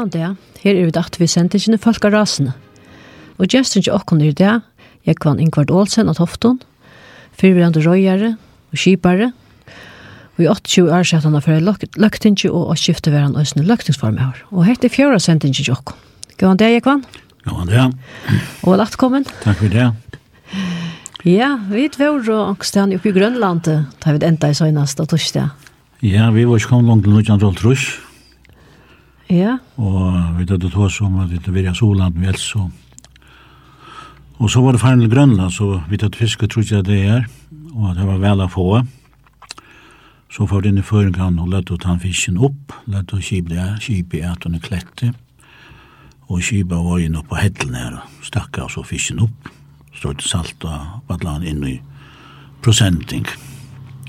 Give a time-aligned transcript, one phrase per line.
[0.00, 0.28] Gåan det,
[0.62, 2.54] her er vi dagt vi sendte ikke folk av rasene.
[3.36, 4.54] Og gesten til åkken er det,
[5.04, 6.56] jeg kvann Ingvard Olsen og Tofton,
[7.36, 8.30] fyrverande røyere
[8.72, 9.28] og skipare,
[10.38, 11.68] og i 80 år sett han har fyrir
[12.00, 14.40] løktingi og å skifte veran òsne løktingsform her.
[14.56, 16.00] Og hette er fjøra sendingi til åkken.
[16.40, 17.04] Gåan det, jeg kvann?
[17.44, 17.90] Gåan det.
[18.64, 19.28] Og lagt kommen.
[19.44, 19.90] Takk for det.
[21.28, 25.52] Ja, vi var og åkstene oppe i Grønland, da vi enda i søgnast og torsdag.
[26.00, 28.08] Ja, vi var ikke kommet langt til 1912,
[29.30, 29.58] Ja.
[29.76, 32.70] Og vi dødde to som at vi var virja Soland med Elso.
[34.38, 37.24] og så var det ferdig til Grønland, så vi tatt fiske, tror jeg det er,
[37.74, 38.86] og det var vel å få.
[40.30, 43.50] Så får det inn i føringen og lette å ta fisken opp, lette å kjipe
[43.50, 45.12] det, kjipe i at hun er klette,
[46.28, 49.52] og kjipe var vargen opp på hettelen her, og stakka så fisken opp,
[49.94, 51.76] stod til salt og badlan inn i
[52.62, 53.26] prosenting.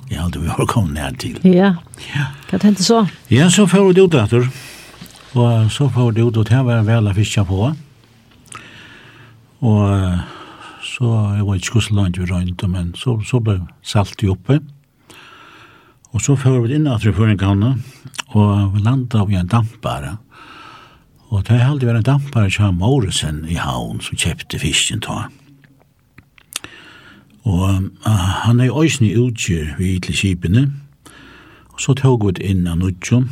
[0.10, 1.40] Jeg hadde vi har kommet ned til.
[1.44, 1.76] Ja,
[2.16, 2.32] ja.
[2.50, 3.06] hva tenkte så?
[3.30, 4.48] Ja, så får vi det ut etter.
[4.48, 4.71] Ja.
[5.32, 7.72] Og så får det ut, og det var vel å fiske på.
[9.62, 9.82] Og
[10.84, 14.60] så, jeg var ikke hvordan langt vi røynte, men så, så ble salt i oppe.
[16.12, 17.70] Og så får vi inn at vi får en kanne,
[18.36, 20.18] og vi landet av en dampare.
[21.32, 25.30] Og det har alltid vært en dampare som Morrison i havn, som kjøpte fisken til.
[27.48, 30.66] Og uh, han er i øyne utgjør vi til skipene,
[31.72, 33.30] og så tog vi inn av Nudjum,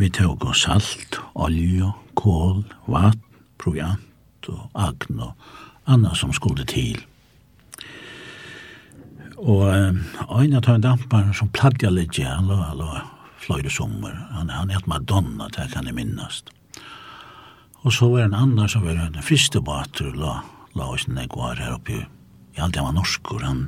[0.00, 3.20] Vi tog og salt, olje, kål, vatt,
[3.60, 7.02] proviant og agn og anna som skulle til.
[9.36, 12.88] Og ein av tøyen dampar som pladja litt ja, han lå, han lå
[13.44, 16.48] fløyre sommer, han, han et Madonna, det kan jeg minnast.
[17.84, 20.38] Og så var en annan som var en fristebater, la,
[20.80, 22.06] la oss nek var her oppe,
[22.56, 23.66] i alt det var norskur, han,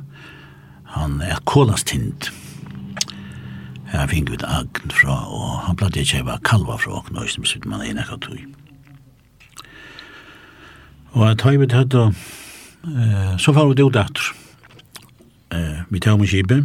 [0.96, 2.32] han er kolastint,
[3.92, 7.44] Her fikk vi agn fra, og han platt jeg heva kalva fra åkne, og som
[7.44, 8.40] sitt man enn ekka tog.
[11.12, 12.22] Og jeg tar vi til tatt,
[13.44, 14.30] så far vi det ut etter.
[15.92, 16.64] Vi tar om kibet,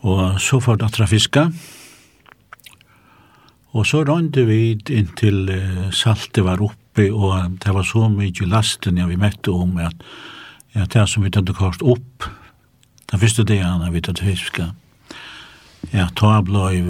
[0.00, 1.50] og så far det atra fiska,
[3.76, 5.52] og så rønte vi inntil
[5.92, 10.00] saltet var oppe, og det var så mykje lasten jeg vi mette om at,
[10.72, 12.24] at det som vi tatt kort opp,
[13.12, 14.70] den første dagen vi tatt fiska,
[15.92, 16.80] Ja, ta blei,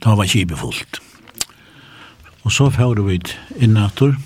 [0.00, 1.00] ta var kibet fullt.
[2.42, 3.20] Og så fjorde vi
[3.62, 4.16] innatur,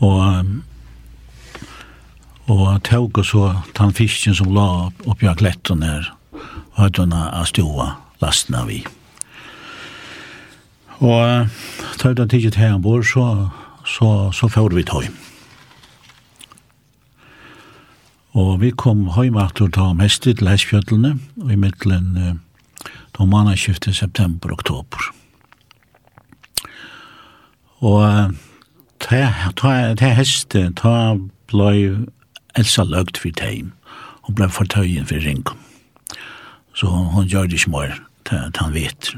[0.00, 0.46] og
[2.46, 7.14] og tåg og så tann fisken som la oppi av kletten her, og hadde hun
[7.16, 7.88] av ståa
[8.22, 8.84] lasten av i.
[11.02, 11.50] Og
[11.98, 13.50] tåg den tidsit her ombord, så,
[13.84, 15.25] så, så fjorde vi tøym.
[18.36, 22.34] Og vi kom høymatur ta mest til Hesfjöldene og i middelen da
[23.22, 25.06] eh, mannskiftet september og oktober.
[27.80, 28.34] Og
[29.00, 29.22] ta,
[29.56, 31.16] ta, ta heste, ta
[31.48, 31.94] blei
[32.56, 33.72] Elsa løgt for teim,
[34.28, 35.56] og blei fortøyen for ringen.
[36.76, 37.98] Så hun, hun gjør det ikke mer,
[38.28, 39.12] til han vet.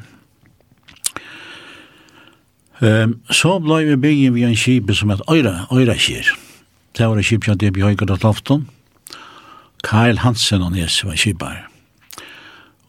[2.78, 6.37] Um, så blei vi byggen vi en kjipe som et øyra, øyra kjir.
[6.95, 8.69] Det var en kjipe som det bygget høygat at lofton,
[9.84, 11.69] Karl Hansen og Nes var kibar.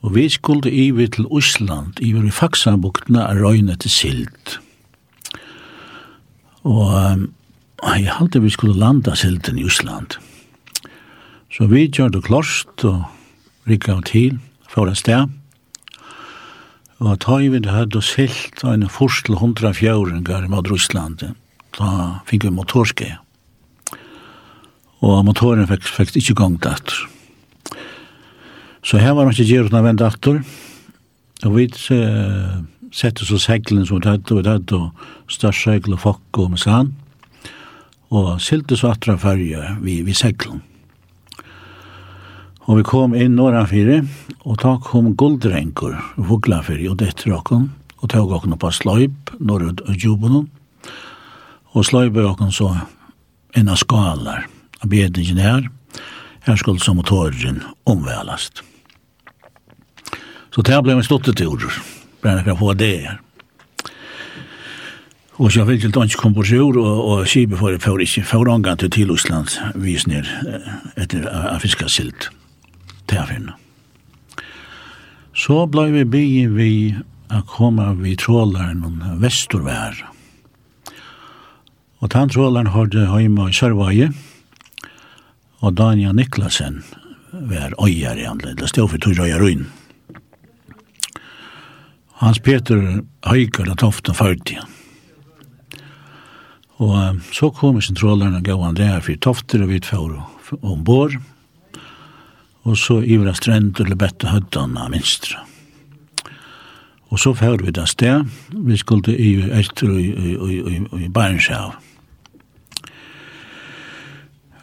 [0.01, 4.59] Og vi skulle ivi til Osland, ivi i Faksabuktene, og røyne til Sild.
[6.63, 7.33] Og um,
[7.83, 10.19] jeg halte vi skulle landa Silden i Osland.
[11.51, 13.03] Så vi gjør det klost, og
[13.67, 14.39] rikka av til,
[14.69, 15.29] for en sted.
[16.99, 21.33] Og ta i vi det hadde silt, og en forstel hundra fjøringar i
[21.79, 23.17] Da fikk vi motorskje
[24.99, 27.05] og motoren fikk, fikk ikke gang atter.
[28.83, 30.41] Så her var han ikke gjerne å vende atter,
[31.45, 32.59] og vi uh,
[32.91, 34.79] sette så seglen som vi hadde, og vi hadde
[35.31, 36.95] større og fokk og med sand,
[38.09, 40.63] og silte så atra färja vi, vi seglen.
[42.69, 44.03] Og vi kom inn några fire,
[44.45, 47.69] og da kom guldrenker, vugla fire, og dette råkken,
[47.99, 50.47] og tog åkken på sløyp, norrud og jubonen,
[51.73, 52.73] og sløyp råkken så
[53.57, 54.47] en av skalar
[54.87, 55.69] bedningen her.
[56.45, 58.63] Her skulle som motoren omvälast.
[60.55, 61.73] Så det här blev en stottetur.
[62.21, 63.19] Bara kan få det her.
[65.39, 68.43] Og så fikk jeg ikke kom på sjur, og, og skipet for for ikke for
[68.43, 70.27] forangan til til Osland vis ned
[70.99, 72.27] etter a, a fiska silt
[73.07, 73.55] til finna.
[75.33, 76.95] Så ble vi bygge vi
[77.29, 80.03] a koma vi trålaren om Vestorvær.
[81.99, 84.11] Og den trålaren hadde heima i Sørvaje,
[85.59, 86.81] og Daniel Niklasen
[87.31, 89.67] var øyere i andre, det stod for tog øyere inn.
[92.19, 94.57] Hans Peter Høyker og Tofta Førti.
[96.79, 101.15] Og så kom sentralerne og gav han det her for Tofter og Hvitfjord ombord,
[102.67, 105.43] og så Ivra Strend og Lebette høttene av minstre.
[107.09, 111.05] Og så fjord vi det sted, vi skulle i Øster og i, i, i, i,
[111.05, 111.73] i Bærenshav.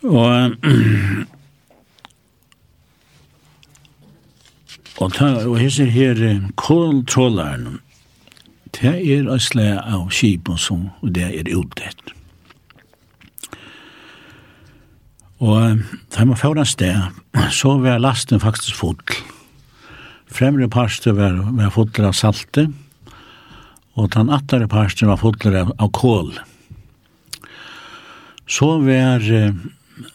[0.06, 0.54] Og
[5.02, 6.20] og, ta, og hesser her
[6.56, 7.80] koltrålaren
[8.76, 12.12] det er et slag av kipen som det er utdett.
[15.40, 15.80] Og
[16.12, 16.96] da man får en sted,
[17.58, 19.00] så var lasten faktisk full.
[20.26, 22.66] Fremre parster var, var full av salte,
[23.96, 26.34] og den attere parster var full av, av kål.
[28.46, 29.24] Så var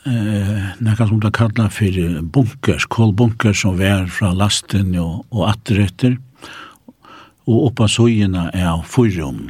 [0.05, 6.17] eh, nekka som det kalla for bunkers, kolbunkers som var fra lasten og, og atterøtter,
[7.49, 9.47] og oppa søyene av fyrrum.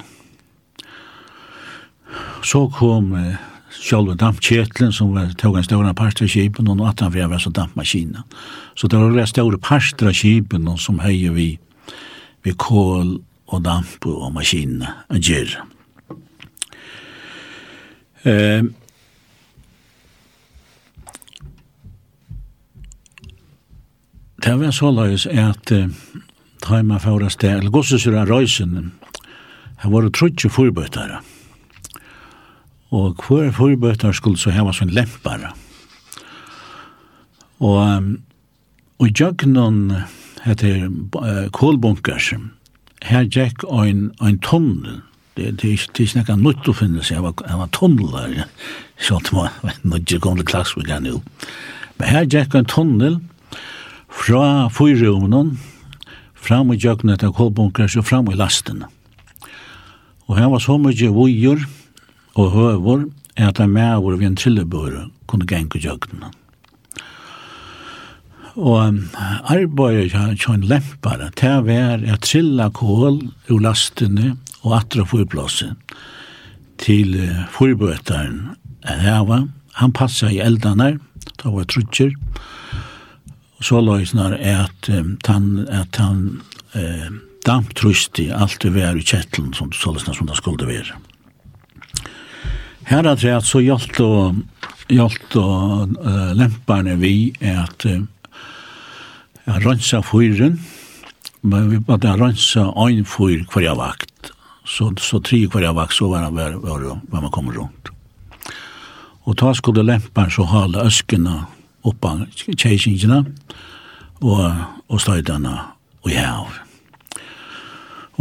[2.43, 3.39] Så kom eh,
[3.71, 7.51] sjálve dampkjetlen som var tog en stående parter av kipen og at han var så
[7.53, 8.23] dampmaskina.
[8.75, 11.51] Så det var veldig stora parter av kipen som heier vi
[12.41, 13.19] vi kål
[13.53, 15.05] og damp og maskina.
[15.09, 15.57] og gjør.
[18.25, 18.73] Ehm
[24.41, 25.71] Det var så løys at
[26.65, 28.91] taima færa sted, eller gosse sur av røysen,
[29.81, 31.19] her var det trutje fyrbøtare.
[32.91, 35.53] Og hver fyrbøtare skulle så heva som lempare.
[37.61, 38.17] Og,
[38.99, 39.93] og jøgnon
[40.43, 42.33] heter uh, kolbunkers,
[43.05, 45.01] her gikk ein, ein tunnel,
[45.37, 48.45] det det det snakar nytt att finna sig var var tunnlar
[48.99, 49.49] så att man
[49.81, 51.21] nu gick om det klass vi kan nu
[51.97, 53.19] men här gick en tunnel
[54.11, 55.55] fra fyrrumnen,
[56.35, 58.83] fram i jøkna til kolbunkers og fram i lasten.
[60.27, 61.63] Og her var så mye vujer
[62.39, 63.07] og høver
[63.41, 66.31] at han med vår vi en trillebøre kunne genka jøkna.
[68.59, 68.97] Og um,
[69.47, 75.77] arbeidet jeg kjønn lempare til å være at trilla kål ur lastene og atra fyrplassen
[76.81, 77.15] til
[77.53, 78.57] fyrbøteren.
[78.83, 79.45] Hava.
[79.79, 80.97] Han passa i eldene,
[81.39, 82.60] da var trutjer, og
[83.61, 86.41] så løysnar at um, han, at han
[86.73, 87.09] eh,
[87.45, 90.97] damptrusti alt det vær i kjettelen som, så løysnar som det skulle være.
[92.89, 94.41] Her er det så hjalt og,
[94.89, 98.01] hjalt og uh, lemparne vi er at uh,
[99.61, 100.59] rensa fyren,
[101.41, 104.33] men vi bare rønsa ein fyr hver vakt.
[104.65, 107.89] Så, så tre hver vakt så var, var, var, var man kommer rundt.
[109.29, 111.43] Og ta skulle lempar så hala øskene
[111.87, 113.23] oppa kjeisingina
[114.21, 114.43] og,
[114.87, 115.55] og støydana
[116.03, 116.51] og jæv.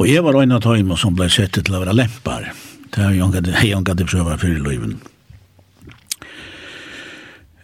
[0.00, 2.46] Og jeg var øyna tøyma som blei sett til å være lempar.
[2.94, 3.26] Det er jo
[3.58, 4.94] hei han gadde prøva fyrir løyven.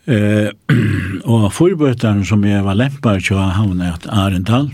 [0.06, 0.50] Eh,
[1.32, 4.68] og forbøtaren som jeg var lempar til å havne at Arendal,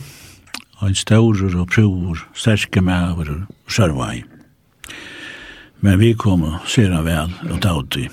[0.80, 4.24] og en staurer og prøver, sterske maver og sørvai.
[5.80, 8.10] Men vi kom og ser vel og dautig.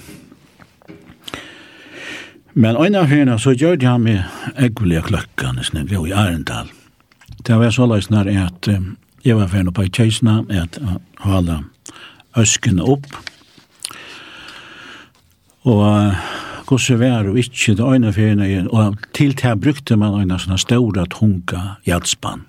[2.59, 6.67] Men en av henne så gjør jeg med eggvillige kløkkene snedde i Arendal.
[7.47, 8.67] Det var så løs når at
[9.23, 10.75] jeg var ferdig på kjeisene, at
[11.23, 11.61] holde
[12.35, 13.07] øskene opp.
[15.63, 15.87] Og
[16.67, 20.59] hvordan var det ikke det ene for henne, og til til brukte man en sånne
[20.59, 22.43] store tunga hjelpspann.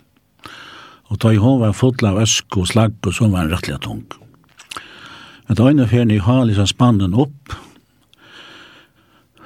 [1.11, 4.02] Og da hun var full av øsk og slag, og så var han rettelig tung.
[5.47, 7.61] Men det ene for henne liksom spannen opp,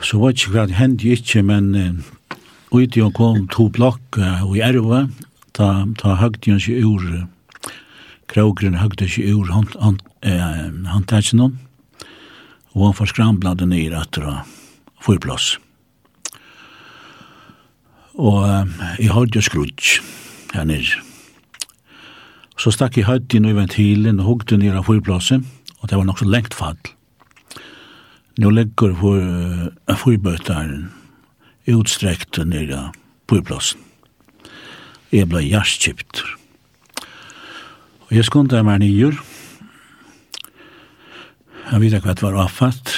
[0.03, 1.93] Så var ikke hva det hendte ikke, men uh,
[2.75, 5.07] ute kom to blokker i erva,
[5.55, 7.03] ta, ta høgde han seg ur,
[8.31, 11.53] krogren høgde seg ur handtetsjonen,
[12.75, 14.25] og han forskrambladde ned etter
[15.23, 15.59] plass.
[18.15, 19.99] Og um, jeg hadde jo skrudj
[20.55, 21.03] her nere.
[22.55, 25.43] Så stakk jeg høyt inn i ventilen og hugde ned av fyrplassen,
[25.81, 26.79] og det var nok så lengt fall.
[28.39, 30.89] Nå legger for uh, fyrbøtaren
[31.71, 32.89] utstrekt nere
[33.31, 33.79] på plassen.
[35.15, 36.25] Jeg ble hjertkjipt.
[38.09, 39.15] Og jeg skundet meg nyer.
[41.71, 42.91] Jeg vet ikke hva det var avfatt.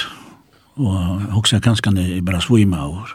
[0.81, 3.13] Og jeg husker ganske ned bare svima over.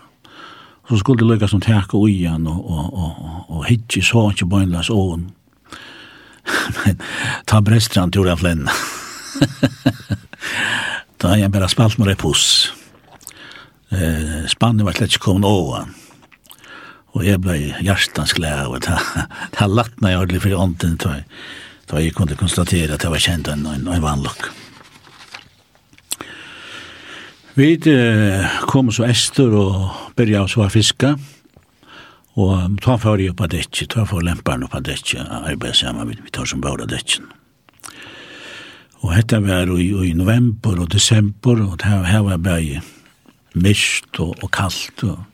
[0.88, 4.28] Så skulle det lykke som teka ui igjen og, og, og, og, og hitje så
[4.30, 5.32] ikke bøgnlas åen.
[6.78, 7.02] Men
[7.50, 8.74] ta brestran til å flenna.
[11.22, 12.72] Da jeg bare spalt med repos.
[13.92, 15.86] Eh, Spannet var slett ikke kommet over.
[17.12, 18.96] Og jeg ble hjertens glad, og det
[19.58, 23.66] har lagt meg ordentlig for ånden, da jeg kunne konstatere at jeg var kjent en,
[23.68, 24.48] en, en vanlokk.
[27.52, 31.12] Vi eh, kom så ester og byrja oss å fiska,
[32.40, 36.48] og ta for jeg på dekje, ta for lemparen på dekje, arbeid sammen, vi tar
[36.48, 37.28] som bare dekket.
[39.02, 42.82] Og dette var i, i november og desember, og det her var bare
[43.54, 45.24] mist og, og kaldt og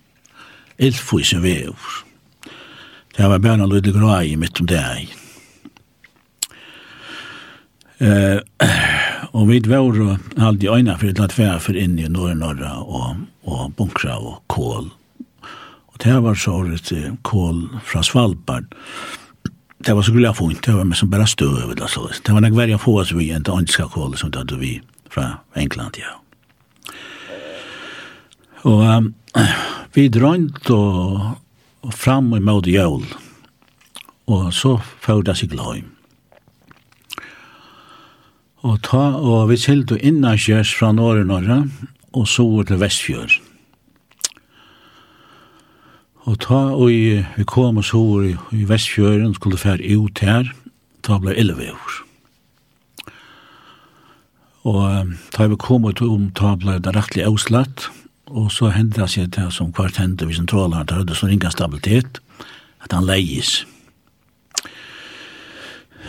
[0.78, 2.04] ildfus i vever.
[3.16, 5.16] Det var bare en lydelig grøy mitt om det her.
[7.98, 8.38] Uh,
[9.34, 9.82] og vi var
[10.38, 14.86] aldri øyne for et latvær for inn i Norra-Norra og, og bunkra og kål.
[15.88, 16.92] Og det var så et
[17.26, 18.70] kål fra Svalbard
[19.78, 22.78] det var så gula fint, det var med som bara støv, det var några värja
[22.78, 24.80] få oss vi inte önska kål, som det vi
[25.10, 26.14] fra England ja.
[28.62, 29.14] Og um,
[29.94, 31.20] vi drönt og,
[31.80, 33.06] og fram emot jul.
[34.28, 35.94] og så förda seg glöm.
[38.66, 41.62] Og, ta, og vi sildu innan kjørs fra Norge Norge
[42.12, 43.38] og så til Vestfjør.
[46.28, 50.50] Og ta og i, vi kom og så i, i Vestfjøren, skulle fære ut her,
[51.06, 51.94] ta ble 11 år.
[54.68, 57.88] Og ta vi kom ut om ta ble det rettelig avslatt,
[58.28, 61.48] og så hendte det seg det som kvart hendte vi sentraler, der hadde så ringa
[61.54, 62.20] stabilitet,
[62.84, 63.62] at han leies.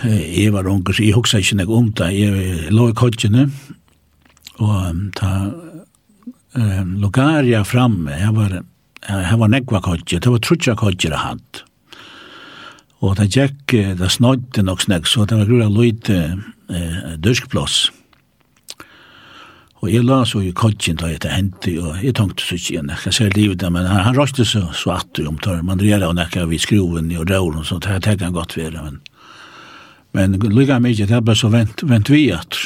[0.03, 3.47] Jeg var unger, så jeg huksa ikke noe om det, jeg lå i kodgjene,
[4.59, 5.31] og ta
[6.59, 8.59] um, Logaria framme, jeg var
[9.07, 11.63] her var nekva kodje, det var trutja kodje det hatt.
[12.99, 16.17] Og det gikk, det snøyde nok snakk, så det var grura løyte
[16.67, 17.87] eh, dørskplås.
[19.79, 22.91] Og jeg la så i kodjen da jeg hentet, og jeg tenkte så ikke igjen,
[23.05, 26.17] jeg ser livet der, men han, han røste så, så om tar, man drejer av
[26.17, 28.99] nekka vid skroven og røren, så det tenker han godt være, men
[30.11, 32.57] men lukka mykje, det er bare så vent, vent vi at,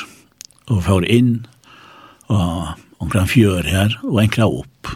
[0.72, 1.34] og får inn,
[2.32, 2.70] og
[3.04, 4.94] omkring fjør her, og enkla opp.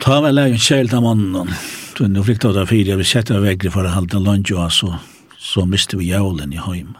[0.00, 1.50] Ta vel er en kjelt av mannen.
[1.98, 4.72] Du er flikt av det fire, vi setter av vegre for å halde lunge, og
[4.72, 4.94] så,
[5.36, 6.94] så miste vi jævlen i heim.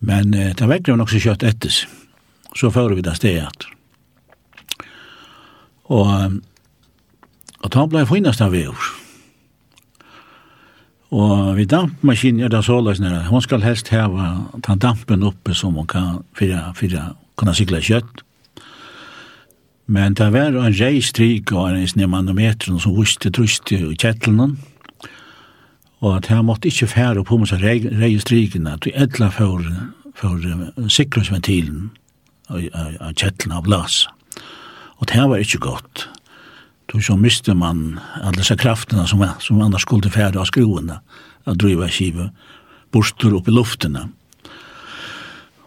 [0.00, 1.82] Men eh, det vegre var nok så kjøtt ettes.
[2.56, 3.68] Så fører vi det stedet.
[5.92, 6.40] Og,
[7.60, 8.92] og ta ble finnast av vevr.
[11.16, 13.26] Og vi dampmaskinen er det så løs nere.
[13.28, 14.32] Hun skal helst heva
[14.64, 18.25] ta dampen oppe som hun kan, fyra, fyra, kunne sykla kjøtt
[19.86, 24.56] Men det var en reistrik og en manometer som vuste truste i kjettelnen,
[26.02, 27.62] og at her måtte ikke fære på med seg
[28.00, 29.62] reistrikene, at vi etla for,
[30.18, 30.42] for
[30.92, 31.88] sikkerhetsventilen
[32.50, 34.04] av kjetteln av glas.
[34.98, 36.08] Og det var ikke godt.
[36.92, 41.00] Då så miste man alla dessa krafterna som, som annars skulle färda av skrovarna
[41.44, 42.30] att driva kiva
[42.90, 43.98] borstor upp i luften.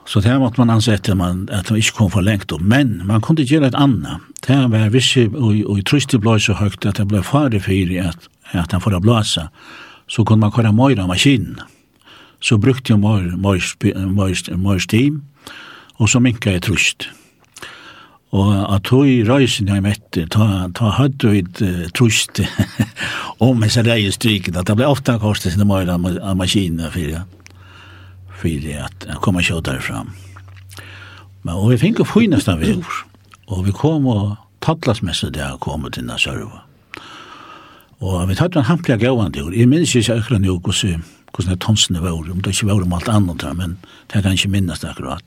[0.09, 2.63] Så det måtte man anse etter man, at man ikke kom for lengt om.
[2.65, 4.23] Men man kunne gjøre et annet.
[4.41, 7.93] Det var visse, og, og i trøste blå så høyt at det ble fare for
[8.01, 8.25] at,
[8.57, 9.45] at han får blåse.
[10.09, 11.61] Så kunne man køre møyre av maskinen.
[12.41, 15.21] Så brukte jeg møyre steam,
[15.99, 17.09] og så minket jeg trøst.
[18.33, 22.41] Og at tog i røysen jeg møtte, ta, ta hadde jeg et trøst
[23.45, 27.27] om disse reiestryken, at det ble ofte kostet sine mer av maskinen for det
[28.41, 30.10] för att, att komma tjoddare fram.
[31.41, 32.84] Men och vi fick få in nästan vi
[33.46, 36.62] Och vi kom och tattlas med sig där kom till den serva.
[37.98, 39.60] Och vi tatt en hampliga gåvan till.
[39.60, 43.10] Jag minns inte ökla nu hur hvordan tonsene var, om det ikke var om alt
[43.10, 43.77] annet her, men
[44.13, 45.24] det kan ikke minnes det akkurat.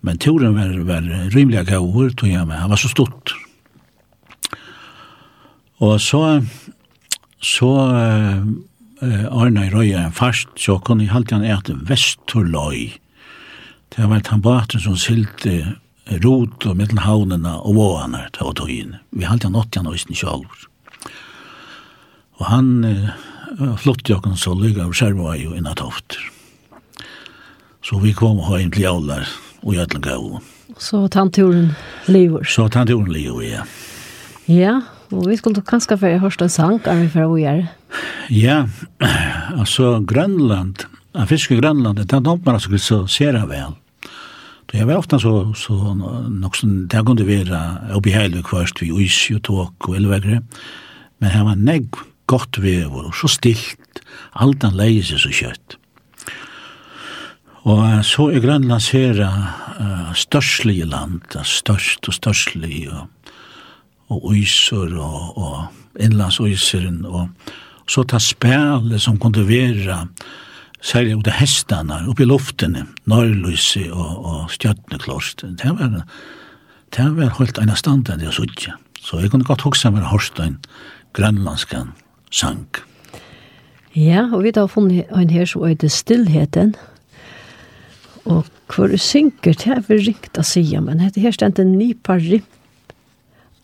[0.00, 3.34] Men turen var, var rimelig gavur, tog jeg med, han var så stort.
[5.82, 6.44] Og så,
[7.42, 7.70] så
[9.02, 12.92] Arne i Røya en fast, så kunne jeg alltid han ete Vesturløy.
[13.94, 15.74] Det var et baten som silte
[16.24, 18.96] rot og mittelhavnene og våene til å ta inn.
[19.14, 20.66] Vi halte han åtte han øyne sjølv.
[22.40, 23.12] Og han eh,
[23.80, 26.18] flott jo kan så lykke av Skjermøy og innan tofter.
[27.84, 29.28] Så vi kom og ha inn til jævler
[29.62, 30.28] og gjødlen gav.
[30.80, 31.74] Så tanturen
[32.10, 32.44] lever.
[32.48, 33.64] Så tanturen lever, ja.
[34.50, 34.80] Ja,
[35.14, 37.68] Og vi skulle kanskje få hørst en sang, er vi fra gjøre.
[38.34, 38.64] Ja,
[39.60, 43.76] altså Grønland, av fiske Grønland, det er noe man skulle så ser jeg vel.
[44.70, 47.60] Det er vel ofte så, så nok som det kunne være
[47.94, 50.40] oppi hele kvørst, vi is og tåk og elvegre,
[51.22, 51.94] men her var negg
[52.26, 54.02] godt vever, og så stilt,
[54.34, 55.78] alt han leier seg så kjøtt.
[57.64, 63.23] Og så er Grønland ser uh, størslige land, størst og størslige, og
[64.12, 67.52] og uysur og, og innlandsøyseren og
[67.86, 69.98] så ta spæle som kunne være
[70.84, 75.44] særlig ut av hestene oppe i luftene, Norrløse og, og Stjøtneklost.
[75.60, 76.00] Det var,
[76.96, 78.76] det var holdt en av standen det å suttje.
[79.00, 80.58] Så jeg kunne godt huske meg Horstein,
[81.16, 81.92] grønlandskan,
[82.32, 82.64] sang.
[83.94, 86.74] Ja, og vi har funnet en her som heter Stillheten.
[88.24, 91.92] Og hvor synker, det er vel ringt å si, men det her stendte en ny
[91.94, 92.48] par rimt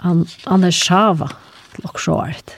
[0.03, 1.29] an Anders Sava
[1.75, 2.57] klocksåret.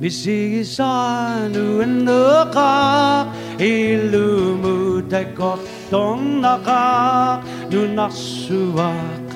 [0.00, 3.26] Vi sig sa nu en nøkka
[3.58, 9.26] I lumu te gott on naka Nu nasuak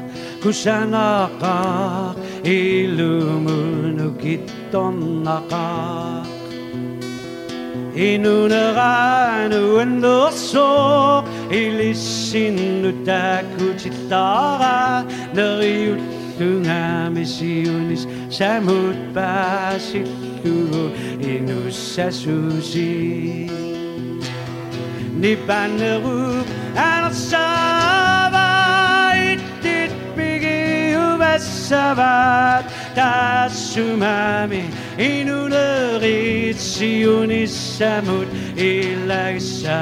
[0.42, 6.22] kusanaka nu gitt on naka
[7.94, 8.46] I nu
[9.80, 15.04] en nøkka Ilissinnuta kutillaara
[15.36, 20.84] Neriullunga misiunis Samut pasillu
[21.20, 22.92] Inussasusi
[25.20, 26.20] Nibanneru
[26.74, 28.48] Anarsava
[29.32, 32.64] Ittit pigi uvassavat
[32.96, 34.64] Tassumami
[34.96, 39.72] Inunerit Siunis Samut Ilagsavat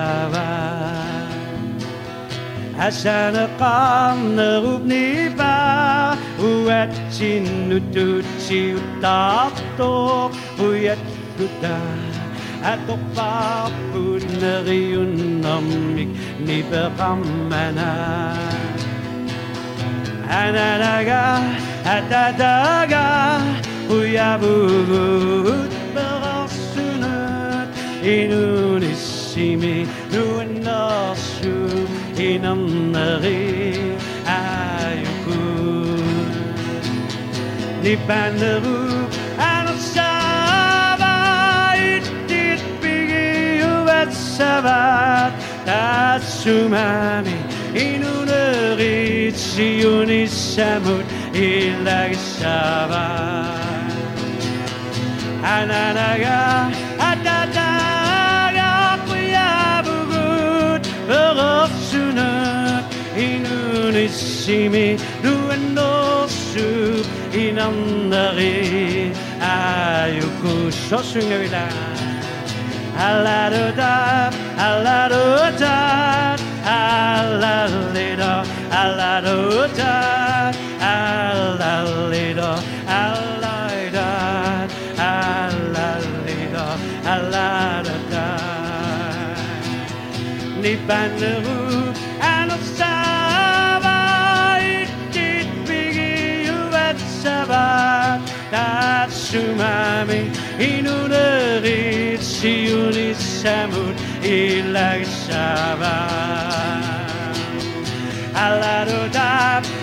[2.80, 11.78] عشان قام ربني با واتشين وتوتشي وتعطوق ويتلدا
[12.64, 14.96] أتقطع بنغي
[15.44, 16.08] نمك
[16.46, 18.34] نبغمنا
[20.30, 21.42] أنا لقى
[21.86, 23.40] أتدقى
[23.90, 27.68] ويا بوت بغصنات
[28.04, 33.72] إنون السمي نون الشوم din anneri
[34.26, 36.28] er jo kun
[37.82, 39.12] Ni bander upp
[39.48, 41.14] er noe sava.
[41.92, 43.24] Yttit bygge
[43.62, 45.32] jo et savat
[45.68, 47.38] Tatsumami
[47.86, 53.94] inunerit sionisamut Ildag savat
[55.56, 56.42] Ananaga
[57.10, 58.72] Adadaga
[59.08, 61.79] Priyabugut Berop
[62.20, 62.84] inöd
[63.16, 66.68] inön issimi duendosu
[67.32, 69.12] inandari.
[69.40, 71.66] Ayuku så synger vi da
[73.06, 74.30] alla du da
[74.66, 75.24] alla du
[75.62, 75.78] da
[76.64, 78.44] alla lida
[78.82, 79.38] alla du
[79.78, 79.94] da
[80.80, 81.74] alla
[82.12, 82.50] lida
[82.86, 84.08] alla lida
[84.98, 85.88] alla
[86.26, 86.66] lida
[87.14, 88.26] alla da
[90.62, 91.69] ni banderu
[99.30, 100.20] tsumami
[100.58, 103.94] inunari Siuni samun
[104.26, 105.96] ilagsava
[108.34, 108.78] alla
[109.14, 109.79] dap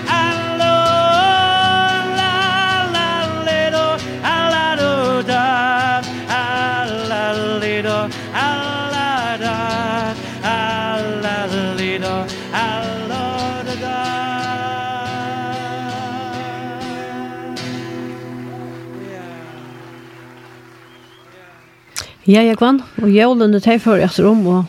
[22.28, 22.82] Ja, jeg kvann.
[23.00, 24.42] Og jævlen er teg for etter om.
[24.52, 24.66] Og...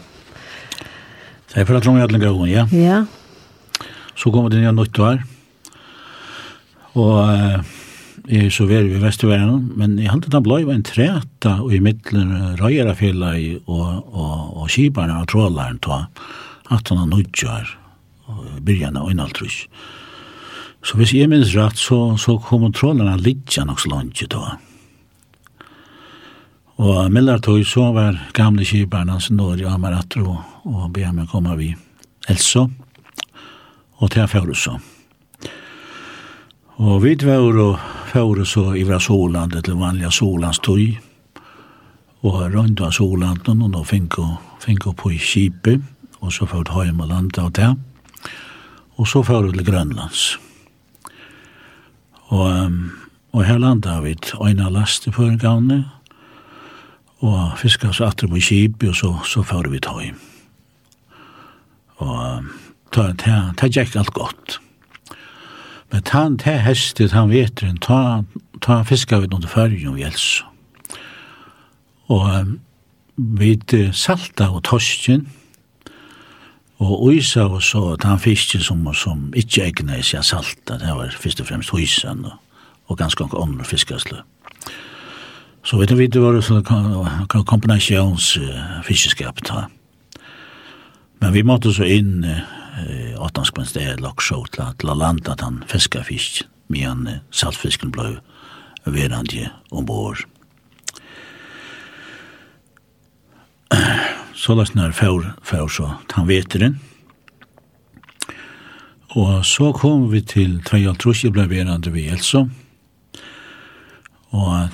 [1.50, 2.66] Det er for at langt jævlen gav, ja.
[2.70, 3.00] Ja.
[4.14, 5.24] Så kommer det nye nytt nyttår.
[6.98, 7.74] Og eh,
[8.28, 12.58] jeg så var i Vesterværen, men jeg hadde da blei en treta og i middelen
[12.60, 13.34] røyerafjella
[13.66, 16.04] og, og, og kibaren og trådlæren ta
[16.68, 17.74] at han har nødjar
[18.28, 19.66] og byrjan av øynaltrush.
[20.84, 24.58] Så hvis jeg minns rett, så, så kom trådlæren litt nok så langt ta.
[26.78, 31.72] Og mellertøy så var gamle kiberne hans Norge og Amaratro og be meg komme vi
[32.30, 32.68] Elsa.
[33.98, 34.76] Og til Fjørusa.
[36.78, 37.80] Og vi var og
[38.12, 40.94] Fjørusa i vår Solandet til vanliga Solandstøy
[42.22, 45.80] og rundt av Soland, og nå fikk hun på i Kibe
[46.20, 47.74] og så fikk hun hjemme landet av det
[48.98, 50.38] og så fikk til Grønlands.
[52.28, 52.72] Og,
[53.32, 55.38] og her landet vi øyne laste på en
[57.20, 60.12] og fiska så atre på kip, og så, så fyrir vi tøy.
[61.98, 62.44] Og
[62.94, 64.60] ta, ta, ta, ta alt godt.
[65.92, 68.22] Men ta, ta hestet, han vetren, ta,
[68.62, 70.28] ta fiska vi noen fyrir vi els.
[72.08, 72.54] Og
[73.16, 73.58] vi
[73.92, 75.26] salta og torsken,
[76.78, 81.10] Og uisa og så ta han fiskje som, som ikke egnet seg salta, det var
[81.10, 82.36] fyrst og fremst Uysan og,
[82.86, 84.20] og ganske andre fiskasle.
[84.22, 84.37] Mm.
[85.68, 86.62] Så vet vi det var sånn
[88.86, 89.66] fiskeskap ta.
[91.20, 95.60] Men vi måtte så inn eh, åttanskmens det er show til å landa at han
[95.68, 98.14] fiska fisk medan eh, saltfisken blå
[98.88, 100.24] verandje ombord.
[104.38, 106.72] Så lagt nær fjord, fjord så han vet det.
[109.18, 112.46] Og så kom vi til 2 og 3 blei verandje vi så.
[114.30, 114.70] Og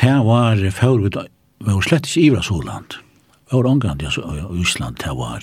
[0.00, 1.10] det var før vi
[1.72, 2.98] var slett ikke i Soland.
[3.50, 5.42] Vi var omgang i Island, det var.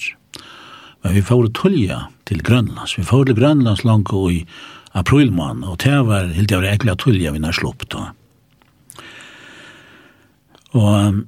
[1.02, 2.98] Men vi får tulja til Grønlands.
[2.98, 4.46] Vi får til Grønlands langt i
[4.94, 8.12] aprilmann, og det var helt jeg var egentlig tulja vi nær slupp da.
[10.74, 11.24] Og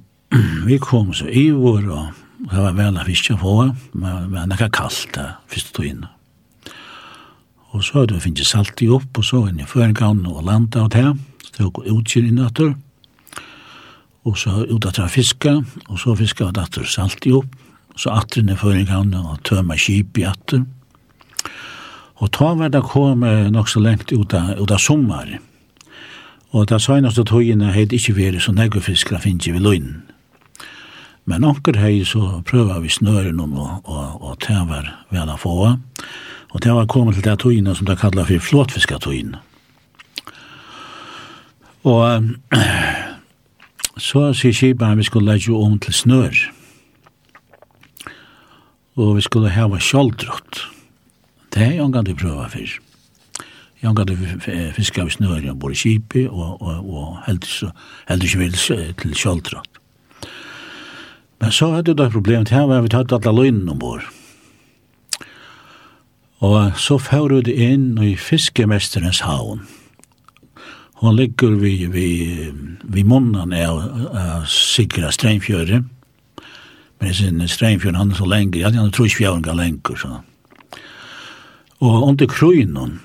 [0.66, 3.56] vi kom så i vår, og det var vel av fiskja få,
[3.92, 6.06] men det var nekka kallt det tog inn.
[7.74, 10.86] Og så hadde vi finnet salt i opp, og så inn i føringavn og landa
[10.86, 11.06] av det,
[11.44, 12.74] så det var utkyr i natter
[14.26, 15.52] og så ut at jeg fiska,
[15.88, 17.52] og så fiska jeg datter salt i opp,
[17.94, 20.64] og så atter ned før jeg og tøma kip i atter.
[22.16, 25.38] Og ta var det kom nok så lengt ut av, ut av sommer.
[26.56, 30.02] Og det seneste togene heit ikke vært så negge fiskere finnes vi løgnen.
[31.26, 35.38] Men anker hei så prøva vi snøren om og, og, og det var vel å
[35.40, 35.56] få.
[36.54, 39.42] Og det var kommet til det togene som det kallet for flåtfiskatogene.
[41.86, 42.30] Og
[43.96, 46.40] Så sier skiparen vi skulle legge om til snør.
[48.96, 50.66] Og vi skulle heva kjoldrott.
[51.54, 52.82] Det er jo en gang du prøver fyrst.
[53.82, 58.38] Jeg har det fiske av snøren og bor i Kipi, og, og, og heldig ikke
[58.38, 59.80] vil til kjoldrott.
[61.40, 64.02] Men så hadde det problemet her, var vi tatt alle løgnen ombord.
[66.40, 69.62] Og så fører det inn i fiskemesterens havn.
[71.02, 73.82] Hon ligger vi, vi, vi munnen av,
[74.16, 75.82] av Sigra Strengfjøre.
[76.98, 80.20] Men sin Strengfjøre, han er så lenge, han er ga lenge, så.
[81.84, 83.00] Og under krøynen,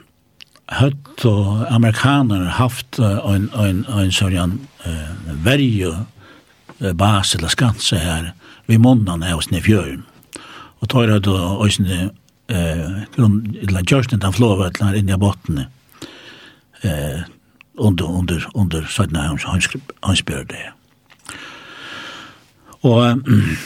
[0.72, 4.56] høtt og amerikaner haft en, en, en sånn
[4.88, 5.92] uh, verje
[6.96, 8.32] bas eller skanse her
[8.72, 10.06] vi munnen av Snefjøren.
[10.82, 12.10] Og tar det da, og sånn,
[12.50, 15.68] eh, grunn, eller gjørsten den flåvetlen inn i bottene.
[16.82, 17.22] Eh,
[17.82, 19.28] under, under, under Sødna
[20.04, 20.65] Hansbjørn det.
[22.82, 23.58] Og um,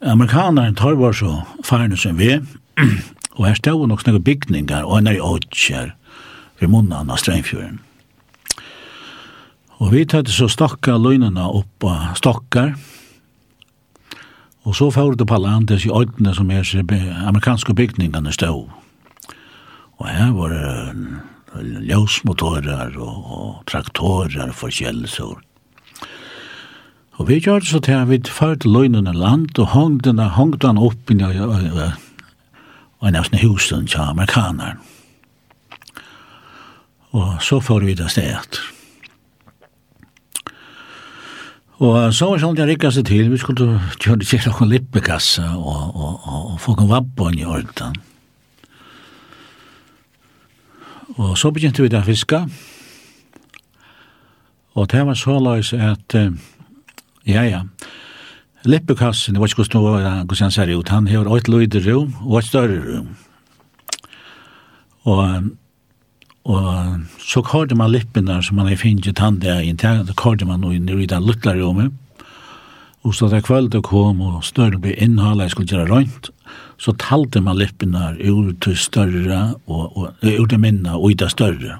[0.00, 2.38] amerikaneren tar var så færne som vi,
[3.36, 5.92] og her stod nok snakke bygninger, og han er i åkjer
[6.60, 7.80] ved munnen av Strengfjøren.
[9.80, 12.74] Og vi tatt så stakka løgnene opp av stakkar,
[14.68, 16.68] og så får det på landet i øynene som er
[17.24, 18.68] amerikanske bygningene stod.
[20.00, 21.20] Og her var det
[21.58, 25.42] ljøsmotorer og, og traktorer for kjellesord.
[27.20, 30.66] Og vi gjør det så til at vi førte løgnene land og hongte den, hongte
[30.66, 34.80] den opp i en av sånne husen til amerikaneren.
[37.12, 38.60] Og så får vi det stedet.
[41.80, 45.96] Og så var sånn jeg rikket seg til, vi skulle kjøre til noen lippekasse og,
[45.96, 47.96] og, og, og få noen vappen i orden.
[51.20, 52.46] Og så begynte vi da fiska.
[54.78, 56.32] Og det var så løs at, uh,
[57.26, 57.62] ja, ja,
[58.64, 62.44] Lippekassen, det var ikke hvordan han ser ut, han har et løyde rom og et
[62.44, 63.08] større rom.
[65.08, 65.50] Og,
[66.44, 71.06] og så kørte man lippene som man har finnet i tanndagen, det kørte man i
[71.06, 71.92] den lutla rommet.
[73.00, 76.30] Og så da kveldet kom og større ble innhalet, jeg skulle gjøre rønt,
[76.80, 81.30] så talte man lippene ur til større, og, og, ur til minne og i det
[81.32, 81.78] større.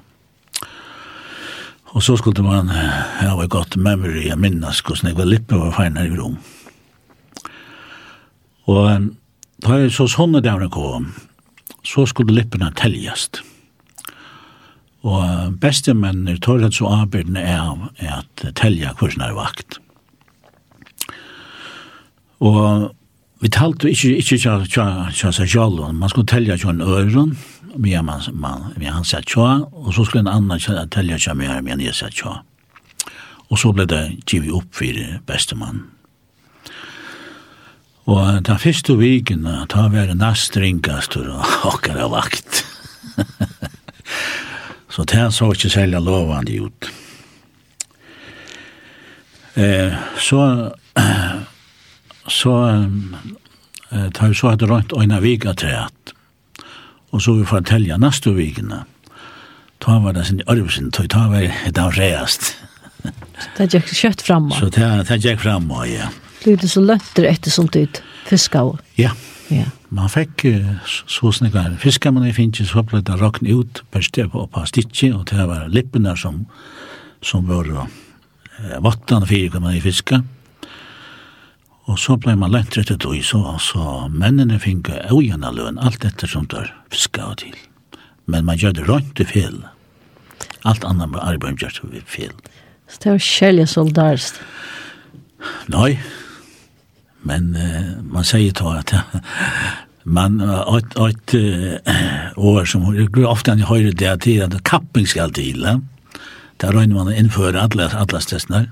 [1.91, 5.75] Og så skulle man ha ja, godt memory, jeg minnes hvordan jeg var lippe var
[5.75, 6.37] fein her i rom.
[8.71, 9.09] Og
[9.61, 11.11] da jeg så sånne dævne kom,
[11.83, 13.41] så skulle lippene teljast.
[15.01, 19.80] Og bestemennene tar et så arbeidende av at telja hvordan er vakt.
[22.41, 22.91] Og
[23.41, 27.35] vi talte ikke, ikke tja, tja, tja, seg tja, man skulle telja tja en øren,
[27.77, 31.33] med man, man, med han sa tja, og så skulle en annan tja, telja tja
[31.37, 32.41] mer, men jeg sa tja.
[33.51, 35.83] Og så ble det givet opp for bestemann.
[38.09, 41.29] Og den første viken, ta var det nast ringast og
[41.71, 42.63] okkar av vakt.
[44.93, 46.91] så det så ikke selja lovande ut.
[49.55, 50.41] Eh, så
[52.27, 52.55] så
[53.91, 56.13] eh, tar vi så hadde rønt øyne vika til at,
[57.11, 58.83] og så vi får tälja neste vikene,
[59.81, 62.55] ta var det sin arvesen, ta var det av reast.
[63.57, 64.51] Det gikk kjøtt fram.
[64.53, 66.11] Så det, det gikk framme, ja.
[66.43, 68.79] Blir det så løtter etter sånt ut, fiska og?
[68.97, 69.11] Ja.
[69.51, 69.65] Ja.
[69.91, 70.45] Man fikk
[70.87, 74.63] så snikker fiska, men i finner så ble det rakn ut, per sted på på
[74.69, 76.45] stikje, og det var lippene som,
[77.21, 80.21] som var eh, vattnet for, kan man fiska.
[81.89, 86.05] Og så ble man lent rett etter i så, så mennene fikk øyene løn, alt
[86.05, 87.57] etter som der fiska og til.
[88.29, 89.61] Men man gjør det rønt til fel.
[90.67, 92.33] Alt annet med arbeid gjør det fel.
[92.87, 94.41] Så det var kjellige soldarst.
[95.73, 95.95] Nei,
[97.25, 98.93] men uh, man sier da at
[100.03, 102.85] man et, et uh, år som
[103.29, 105.65] ofte han høyre det til at kapping skal til.
[106.61, 108.69] Da røyner man å innføre alle, alle stestene her.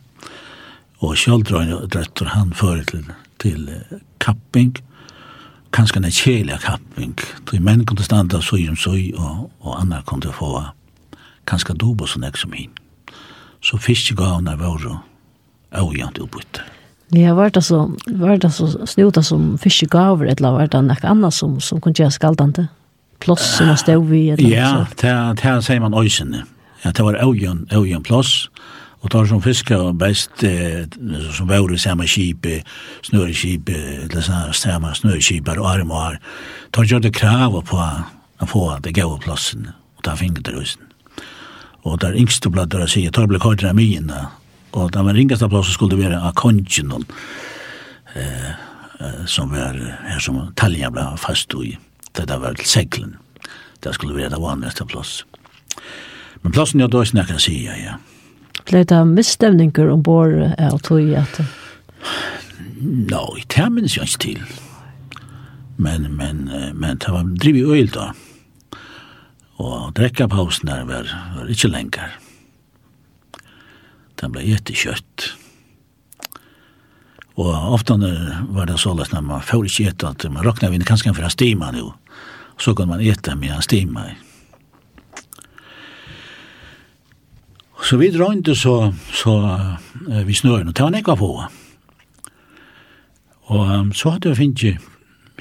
[1.00, 3.06] Og kjøldrøyne drøtter han fører til,
[3.40, 3.68] til
[4.20, 4.74] kapping,
[5.76, 7.16] kanskje en kjelig kapping.
[7.52, 10.66] De menn kunne standa søy om søy, og, og andre kunne få
[11.48, 12.74] kanskje dobo som ek som hin.
[13.64, 14.98] Så fiskegavene var jo
[15.80, 16.66] øyant utbytte.
[17.16, 17.88] Ja, var det så,
[18.20, 22.14] var det så snuta som fiskegaver, eller var det noe annet som, som kunne gjøre
[22.14, 22.68] skaldende?
[23.20, 24.28] Ploss som man støv i?
[24.52, 26.44] Ja, det, det sier man øysene.
[26.84, 28.36] Ja, det var avgjant, avgjant ploss.
[28.52, 30.84] Ja og tar som fiskar best eh,
[31.36, 32.48] som var i samma kip,
[33.08, 36.26] snörekip, eller sånna samma snörekipar og arm og arm.
[36.76, 40.84] Tar gjør det krav på å få det gode plassen og ta fingret til husen.
[41.88, 44.26] Og der yngste bladder si, tar ble blek av ramina,
[44.76, 47.08] og den ringaste plassen skulle være av kongen,
[48.16, 48.52] eh,
[49.26, 51.78] som var her som talja ble fast i,
[52.20, 53.16] det der var til seglen.
[53.80, 55.24] Det skulle være det vanligste plass.
[56.42, 57.96] Men plassen jeg jag då snackar sig ja.
[58.70, 61.40] Ble det misstämningar ombord av tog i att?
[62.82, 64.44] No, det minns jag ikke till.
[65.76, 68.14] Men, men, men det var drivet öl da.
[69.60, 72.16] Og drekkapausen der var, var ikke lenger.
[74.20, 75.30] Den ble gjettekjøtt.
[77.40, 77.96] Og ofte
[78.52, 81.26] var det så løs når man får ikke gjett at man råkner vinner kanskje for
[81.26, 81.94] en stima nå.
[82.60, 84.10] Så kan man gjette med en stima.
[87.84, 91.30] Så vi drønte så, så uh, vi snøren, og det var nekva på.
[93.50, 94.90] Og um, så hadde vi finnet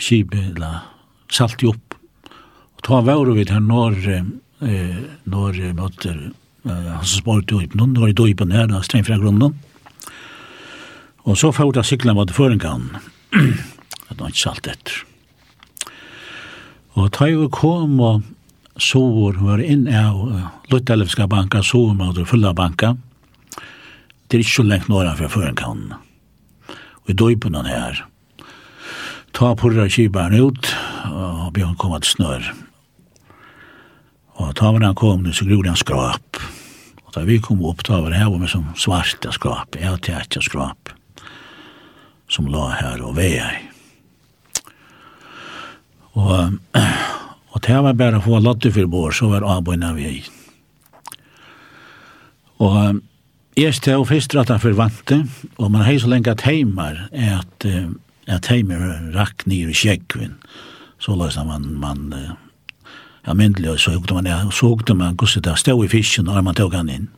[0.00, 0.86] skibet, eller
[1.34, 1.96] salt opp.
[2.78, 3.96] Og ta var vi her når,
[4.62, 8.80] eh, når eh, måtte, eh, han som spørte ut, noen var i døypen her, da
[8.86, 9.56] strengt fra grunnen.
[11.26, 12.88] Og så får jeg sikla mot føringen,
[14.08, 15.02] at han ikke salt etter.
[16.96, 18.22] Og ta jo kom og
[18.78, 22.96] sår var inn av Luttalevska banka, sår mot fulla banka.
[24.28, 25.84] Det er ikke så lengt nåra fra før kan.
[27.04, 28.02] Og i døypen han her,
[29.32, 30.70] ta porra kibaren ut,
[31.08, 32.50] og bjørn kom at snør.
[34.38, 36.42] Og ta var han kom, så grod han skrap.
[37.06, 40.28] Og da vi kom opp, ta var det her var med som svarta skrap, jeg
[40.30, 40.92] til skrap,
[42.28, 43.40] som la her og vei
[46.18, 46.58] Og
[47.58, 50.20] Og det var bare å få lotte for bor, så var avbøyna vi.
[52.62, 53.00] Og
[53.58, 55.24] jeg stod først rett og forvante,
[55.58, 57.66] og man har så lenge at heimer er at,
[58.30, 60.36] at heimer rakk nere i kjekkvinn.
[61.02, 65.48] Så løsna man, man ja, myndelig, og så hukte man, ja, så hukte man hvordan
[65.48, 67.10] det stod i fisken når man tog han inn.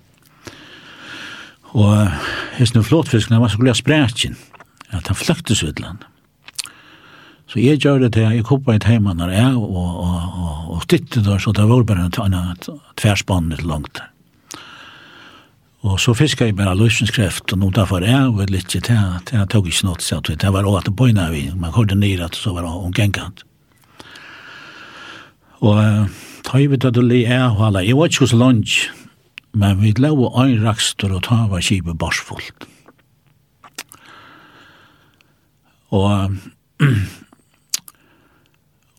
[1.76, 1.92] Og
[2.56, 4.40] hvis hesten flåtfisken var så glede sprætjen,
[4.88, 6.08] at han fløktes utlandet.
[7.50, 10.82] Så jeg gjør det til, jeg kopper et hjemme når jeg, og, og, og, og
[10.84, 12.60] stittet der, så det var bare en
[13.00, 13.98] tverspann litt langt.
[15.80, 19.48] Og så fiskar jeg bare løsningskreft, og noe derfor jeg, var litt til, til jeg
[19.50, 22.38] tog ikke noe, så det var også at det bøyna vi, man hørte ned at
[22.38, 23.42] så var det omgengant.
[25.60, 25.80] Og
[26.46, 28.76] ta i vidt at det li er, og alle, jeg var ikke hos lunch,
[29.56, 32.68] men vi lå og ein rakster, og ta var kibet borsfullt.
[35.90, 36.38] Og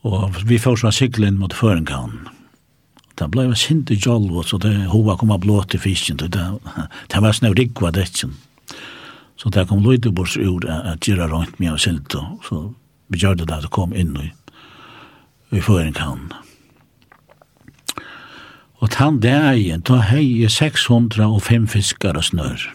[0.08, 2.28] Og vi får sånn inn mot Førenkan.
[3.20, 6.18] Det ble jo sint i Jolv, så det hova kom av blåt i fisken.
[6.18, 8.34] Det, det var sånn rikva detjen.
[9.38, 12.16] Så det kom Løydebors ur at gira rundt med og sint.
[12.48, 12.74] Så
[13.14, 14.32] vi gjør det da det kom inn i,
[15.54, 16.32] i Førenkan.
[18.82, 22.72] Og tann dagen, da hei 605 fiskar og snør.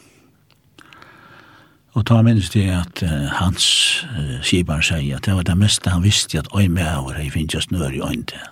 [1.97, 3.67] Og ta minnes det at uh, hans
[4.13, 7.31] uh, skibar sier at det var det meste han visste at oi med over hei
[7.33, 8.51] finnes snør i øynene.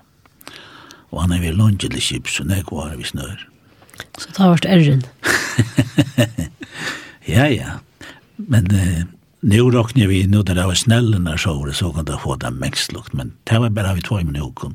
[1.12, 3.44] Og han er vel lunge til skip, så nek var vi snør.
[4.18, 5.04] Så ta vart erren.
[7.36, 7.76] ja, ja.
[8.40, 9.04] Men uh,
[9.44, 12.92] nu råkner vi, nu det var snällen när så så kan det få det mest
[12.92, 13.12] lukt.
[13.12, 14.72] Men det var bare vi två i minuter.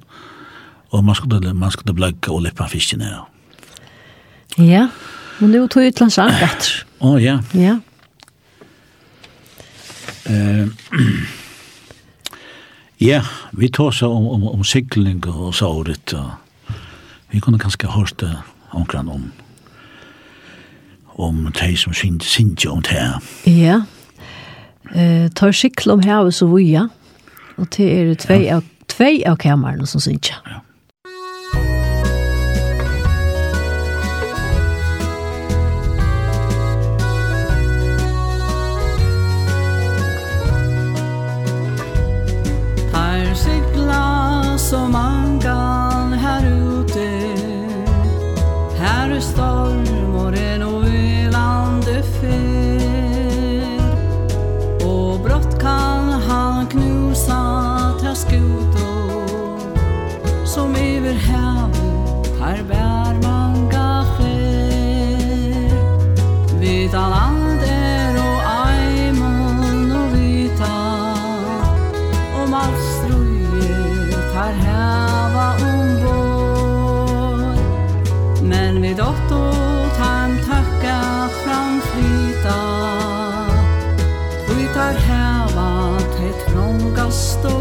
[0.90, 3.06] Og man skulle, man skulle blöka og läppa fiskene.
[3.06, 3.26] Ja.
[4.58, 4.88] Ja,
[5.40, 6.86] men nu tog utlands arbet.
[7.00, 7.40] Å, oh, ja.
[7.54, 7.80] Ja.
[13.00, 13.22] Ja,
[13.56, 16.14] vi tar så om, om, om sikling og så året.
[16.14, 16.74] Og
[17.32, 18.34] vi kunne kanskje hørt det
[18.76, 19.30] omkring om
[21.20, 23.20] om de som synes ikke om det her.
[23.46, 23.82] Ja,
[24.96, 26.88] eh, tar sykkel om her og så vi, ja.
[27.58, 30.38] Og det er tvei av, tvei av kamerene som synes ikke.
[30.48, 30.62] Ja.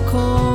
[0.08, 0.47] cold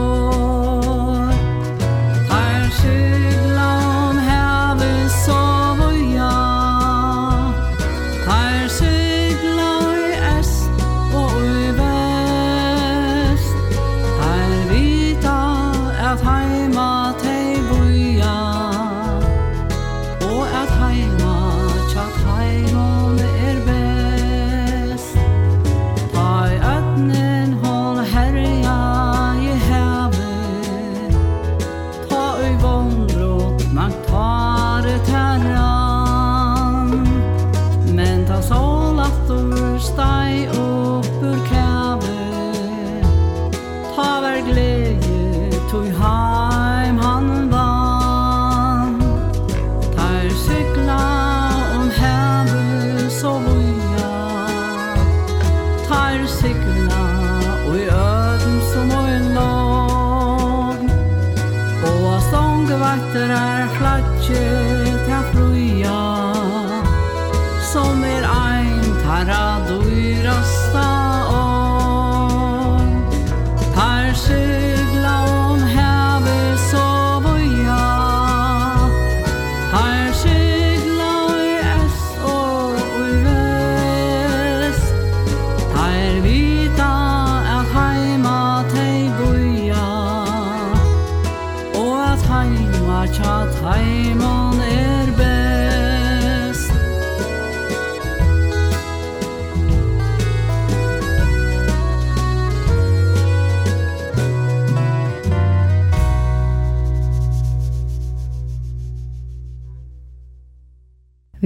[43.97, 46.52] haver gleje tog han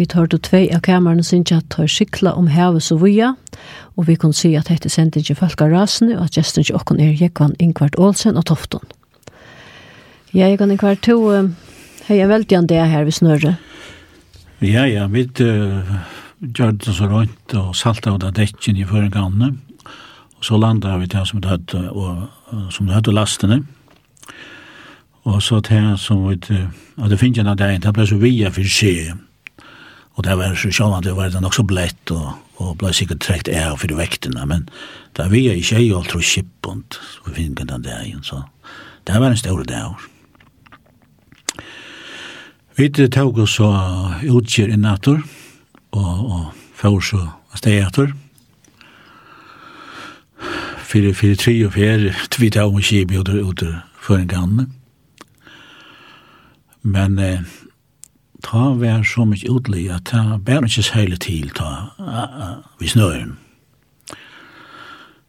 [0.08, 3.34] vi tar til tvei av kameran synes at tar skikla om havet så via,
[3.98, 6.78] og vi kan si at dette sendte ikke folk av rasene, og at gesten ikke
[6.80, 8.86] åkken er Jekvann Ingvart Olsen og Tofton.
[10.32, 11.50] Ja, Jekvann Ingvart, to uh,
[12.08, 13.58] hei er veldig an det her vi snørre.
[14.64, 15.92] Ja, ja, vi uh,
[16.40, 19.58] gjør det så rundt og salta av det dekken i forrige ganne,
[20.38, 22.30] og så landa vi til som det hadde, og,
[22.72, 23.64] som det hadde lastene,
[25.28, 28.24] og så til som vi, uh, og det finnes en av det, det ble så
[28.24, 29.18] via for seg,
[30.18, 33.50] Og det var så sjåan, det var nok så blett, og, og ble sikkert trekt
[33.54, 34.66] av for vektene, men
[35.18, 38.42] da vi er ikke, alt jeg kippont, så vi finner den dagen, så
[39.06, 39.94] det var en stor dag.
[42.78, 43.70] Vi tog oss så
[44.26, 45.22] utgjør innator,
[45.92, 47.22] og, og får så
[47.58, 48.12] steg etter.
[50.88, 54.60] Fyrir, fyrir, tre og fyrir, vi tog oss kjip kibjøder uter for en gang.
[56.82, 57.42] Men eh,
[58.44, 61.90] ta vær så mykje utlig at ta bær ikke seile til ta
[62.80, 63.38] vi snøren.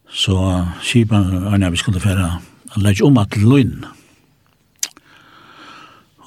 [0.09, 0.35] Så
[0.81, 2.39] skipan Arne vi skulle færa
[2.77, 3.85] legge om at løgn.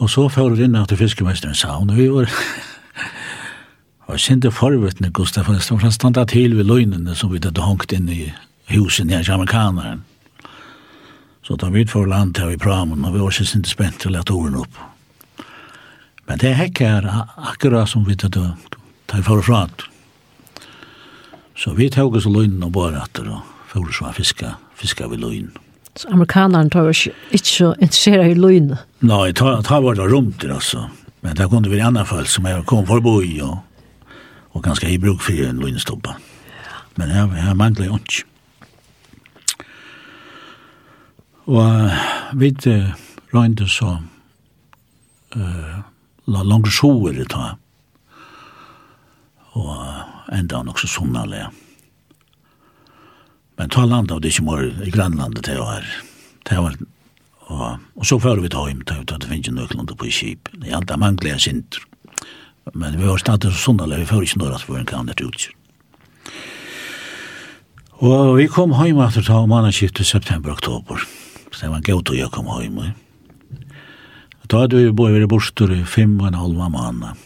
[0.02, 2.30] Og så fører vi inn at fiskemesteren sa, og vi var
[4.12, 7.92] Og sinte forvetne Gustaf for Stom han standa til ved løgnene som vi hadde hongt
[7.96, 8.26] inn i
[8.68, 10.02] husen i amerikaneren.
[11.42, 14.00] Så da vi ut for land her i pramen, og vi var ikke sinte spent
[14.00, 14.91] til at orden opp.
[16.32, 17.04] Men det hekk er
[17.36, 19.66] akkurat som vi tar tar for fra.
[21.54, 25.50] Så vi tog oss løgnen og bare etter og for så fiska, fiska vi løgn.
[25.92, 27.02] Så amerikaneren tar oss
[27.36, 28.72] ikke så interesseret i løgn?
[29.04, 30.86] Nei, ta, ta var det rumt altså.
[31.20, 33.60] Men det kunne vi i andre fall som jeg kom forbi og,
[34.56, 36.16] og ganske i bruk for en løgnstoppa.
[36.96, 38.24] Men jeg, jeg mangler jo ikke.
[41.52, 42.54] Og vi
[43.36, 43.98] røynte så
[45.36, 45.91] uh,
[46.26, 47.56] langt sover i ta.
[49.58, 51.50] Og enda nok så sunna.
[53.56, 55.88] Men ta landa og det ikke mor i grannlandet til å her.
[56.48, 56.76] Det var,
[57.46, 60.14] og, og så fører vi ta hjem til at det finnes ikke nøklande på i
[60.14, 60.48] kip.
[60.56, 61.78] Det er alltid man gleder sint.
[62.74, 65.10] Men vi var stadig så sunna vi fører ikke nøyre at vi var en kan
[65.10, 65.54] etter utstyr.
[68.02, 71.04] Og vi kom hjem etter ta om annanskiftet september-oktober.
[71.52, 72.80] Så det var en god å jeg kom hjem.
[72.82, 73.11] Og
[74.52, 77.20] Da hadde vi bare vært borster i fem og en halv måned.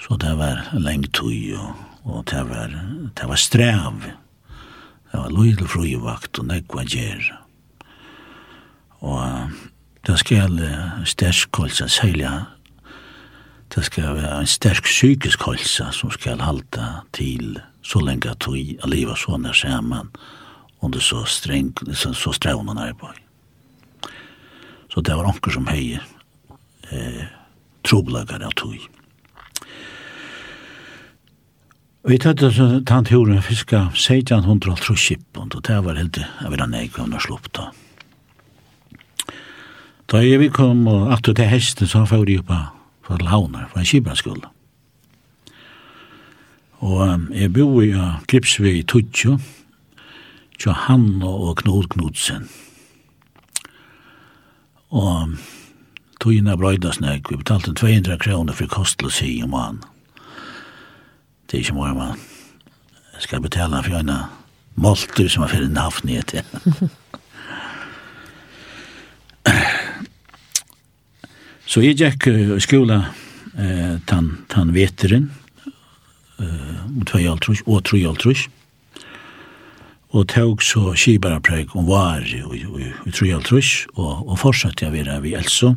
[0.00, 1.74] Så det var lengt tøy, og,
[2.08, 2.72] og det var,
[3.12, 4.06] det var strev.
[5.12, 7.28] Det var løydel frøyevakt, og nekva gjer.
[9.04, 9.52] Og
[10.08, 10.56] det skal
[11.04, 12.32] sterk kolsa, særlig
[13.74, 18.78] det skal være en sterk psykisk kolsa som skal halta til så lenge at vi
[18.88, 20.08] lever sånne sammen
[20.80, 23.25] under så streng, så, så strevnene arbeid.
[24.96, 25.98] Så det var onker som hei
[26.88, 27.24] eh,
[27.84, 28.78] troblagare av tog.
[32.08, 36.68] Vi tatt så tant huren fiska 1600 trusskip, og det var helt, jeg vil ha
[36.70, 37.66] nek, vi har slupp da.
[40.08, 42.56] Da jeg vi kom og at til hesten, så fyrir jeg på
[43.04, 44.48] for launar, for en kibranskuld.
[46.80, 47.92] Og um, jeg bor i
[48.32, 49.36] Gripsvei i Tudjo,
[50.56, 52.48] til han og Knod Knudsen.
[54.90, 55.34] Og
[56.20, 59.80] togene brøyda nek, vi betalte 200 kroner for kostelsi om han.
[61.46, 62.18] Det er ikke mye man
[63.14, 64.10] Jeg skal betale for en
[64.74, 66.42] molter som har fyrir en i etter.
[71.66, 73.00] Så jeg gikk i skola
[73.58, 75.30] eh, tan, tan veteren,
[76.38, 78.46] eh, og altrus og tru altrus.
[78.46, 78.55] 3
[80.14, 85.74] og tog så skibarapræk om var i Trujaltrus og, og fortsatte jeg vera vi Elso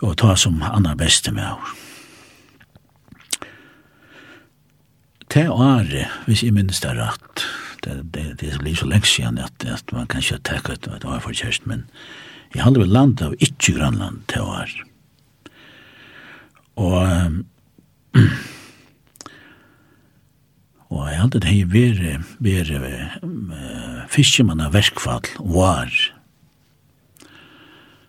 [0.00, 1.74] og ta som annar beste med oss.
[5.28, 7.42] Te åre, hvis jeg minnes det rett,
[7.84, 11.04] det, det, det blir så lenge siden at, at man kan ikke tenke at det
[11.04, 11.84] var for kjærest, men
[12.54, 14.86] jeg hadde vel landet av ikke grannland te åre.
[16.80, 17.42] Og um,
[20.88, 22.92] Og jeg hadde det her vært, vere
[24.08, 25.92] fiskemann av verskfall var.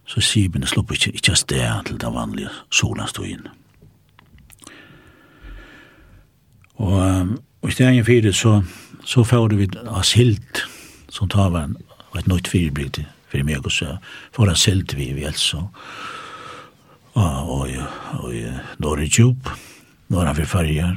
[0.10, 3.50] Så Sibene slupp ikke, ikke sted til den vanlige solastøyen.
[6.80, 8.62] Og, um, og i stedet fyrir så,
[9.04, 10.64] så fører vi av silt,
[11.12, 11.68] som tar var
[12.16, 13.98] et nøyt firebrygd fyrir meg og så
[14.34, 15.74] får av silt vi i Vjelsa og,
[17.20, 17.76] og, og,
[18.22, 19.50] og, og Norge Jobb,
[20.10, 20.96] Norge for Farger,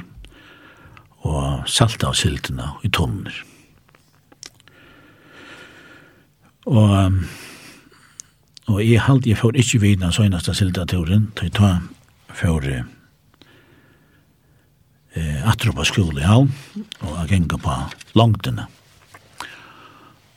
[1.23, 3.35] og salta av siltene i tonner.
[6.67, 7.19] Og,
[8.71, 11.81] og jeg halte, jeg får ikke vidna søgnast silta turen til jeg tar
[12.33, 12.83] for eh,
[15.49, 16.49] atropa skole i havn,
[17.03, 17.75] og jeg ganger på
[18.19, 18.67] langtene.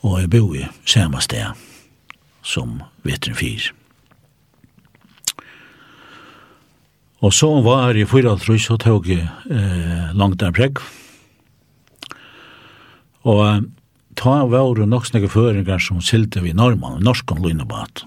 [0.07, 1.47] Og jeg bor i samme sted
[2.47, 3.86] som vetren 4.
[7.27, 10.79] Og så var jeg i 4.30, så tog jeg eh, langt en pregg.
[13.27, 13.65] Og
[14.15, 18.05] ta var det nok snakke føringer som silte vi normann, norskan løgnebat.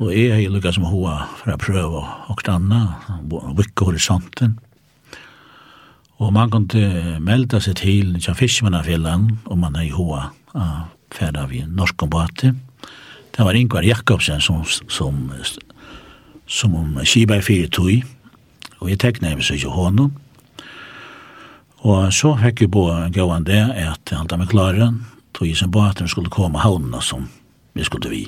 [0.00, 2.84] Og jeg er lukket som hoa for å prøve å kranna,
[3.58, 4.54] vikke horisonten.
[6.20, 10.30] Og man kunne melde seg til til fiskemannafjellan, og man er i hoa
[11.10, 12.54] ferda vi norskan bate.
[13.34, 15.26] Det var Ingvar Jakobsen som, som
[16.50, 18.02] som om Kiba i fire tog,
[18.80, 20.10] og jeg tekna jeg så ikke honom.
[21.86, 22.84] Og så fikk jeg på
[23.14, 24.90] gåan det at han da med klare,
[25.32, 27.28] tog jeg som båten skulle komme havnene som
[27.78, 28.24] vi skulle vi.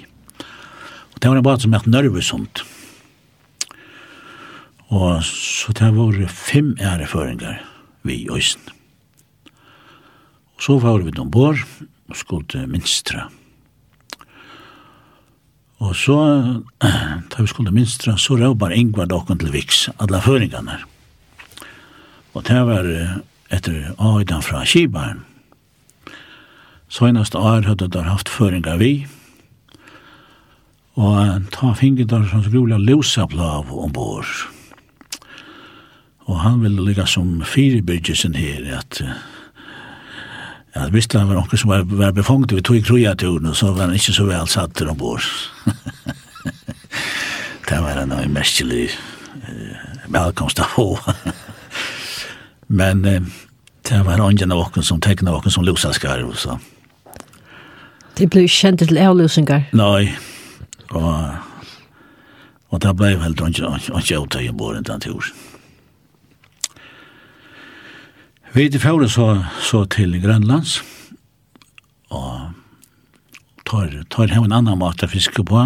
[1.13, 2.63] Og det var en båt som het Nørvesund.
[4.93, 7.61] Og så det var fem æreføringer
[8.07, 8.73] vi i Øysten.
[10.57, 11.59] Og så var vi ombord
[12.09, 13.31] og skulle minstra
[15.83, 16.17] Og så,
[16.79, 20.79] da vi skulle minstra, så røv bare Ingvar dokken til Viks, alle føringene.
[22.33, 22.87] Og det var
[23.53, 25.25] etter Aidan fra Kibaren.
[26.93, 29.07] Søgnast år hadde der haft føringar vi,
[30.95, 34.29] og ta finger der som skulle løsa blav ombord.
[36.29, 39.01] Og han ville ligga som firebyrgelsen her, at
[40.75, 43.91] Ja, hvis det var noen som var, var befongt ved tog kruiaturen, og så var
[43.91, 45.27] han ikke så vel satt der ombord.
[47.69, 50.97] det var en av mestelig uh, velkomst av få.
[52.69, 53.21] Men uh,
[53.89, 56.57] det var ånden av okken som tekna okken som losaskar, så.
[58.17, 59.69] Det ble kjent til avløsingar?
[59.77, 60.13] Nei,
[60.93, 61.09] og,
[62.73, 65.52] og det ble vel ånden av okken av ombord enn den turen.
[68.53, 70.83] Vi er så, så til Grønlands,
[72.13, 72.53] og
[73.65, 75.63] tar, tar her en annan mat å fiske på,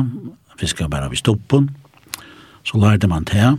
[0.55, 1.67] fiske bare ved stoppen,
[2.63, 3.59] så lærte man til.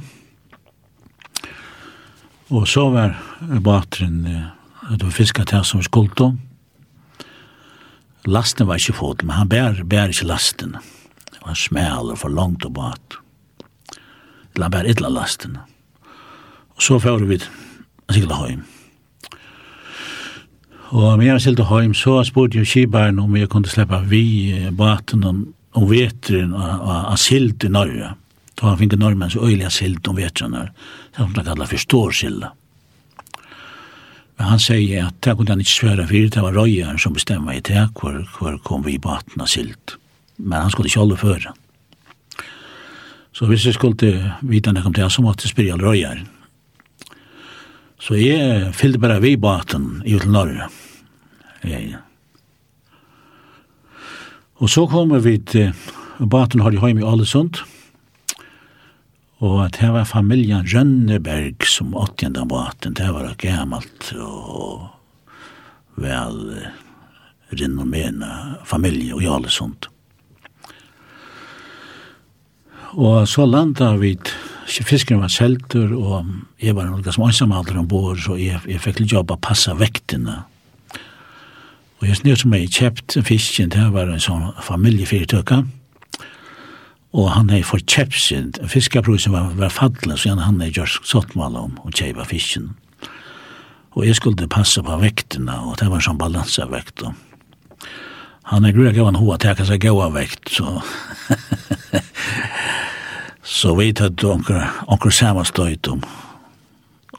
[2.55, 3.17] Og så var
[3.59, 6.29] bateren, det var fiske til som skulto,
[8.23, 10.79] lasten var ikke fått, men han bær, bær ikke lasten.
[11.33, 13.19] Det var smæl og for langt og bat.
[14.55, 15.59] Eller han bær ytla lasten.
[16.79, 18.65] Og så fører vi sikkert hjem.
[20.95, 25.25] Og med jeg selte heim, så spurte jeg kibaren om jeg kunne slippe vi baten
[25.27, 25.41] om,
[25.75, 28.13] om vetren av silt i Norge.
[28.57, 30.71] Da han finner nordmenn så øyelig silt om vetren her.
[31.11, 32.53] Det er som de kaller for stårsilda.
[34.37, 37.57] Men han sier at det kunne han ikke svære for, det var røyeren som bestemmer
[37.57, 39.97] i det, hvor, hvor kom vi baten av silt.
[40.37, 41.47] Men han skulle ikke holde før.
[43.33, 46.27] Så hvis jeg skulle vite når jeg kom til, så måtte jeg spørre røyeren.
[47.99, 50.67] Så jeg fyllde bare vi baten i til Norge.
[51.65, 52.03] Ja, ja.
[54.61, 55.73] Og så kommer vi til
[56.17, 57.61] baten har de hjemme i Ålesund.
[59.37, 62.95] Og det var familien Rønneberg som åtte baten.
[62.97, 64.87] Det var gammelt og
[65.97, 66.57] vel
[67.53, 69.89] renommerende familie i Ålesund.
[72.97, 76.27] Og så landet vi til fisken var selter, og
[76.61, 80.41] jeg var noe som ansamhalder ombord, så jeg, jeg fikk litt jobb å passe vektina.
[81.97, 85.63] Og jeg snøt som jeg kjøpt fisken, det var en sånn familiefyrtøkka,
[87.17, 91.55] og han hei for kjøpt sin, fiskaprosen var, var fadlet, så han hei gjort sottmål
[91.63, 92.75] om å kjøpe fisken.
[93.97, 97.15] Og jeg skulle passe på vektina, og det var en sånn balansavekt, og
[98.47, 100.79] Han er grunnig av en hoa, det er kanskje gaua vekt, så
[103.47, 106.01] så vi tatt onker, onker samastøyt om,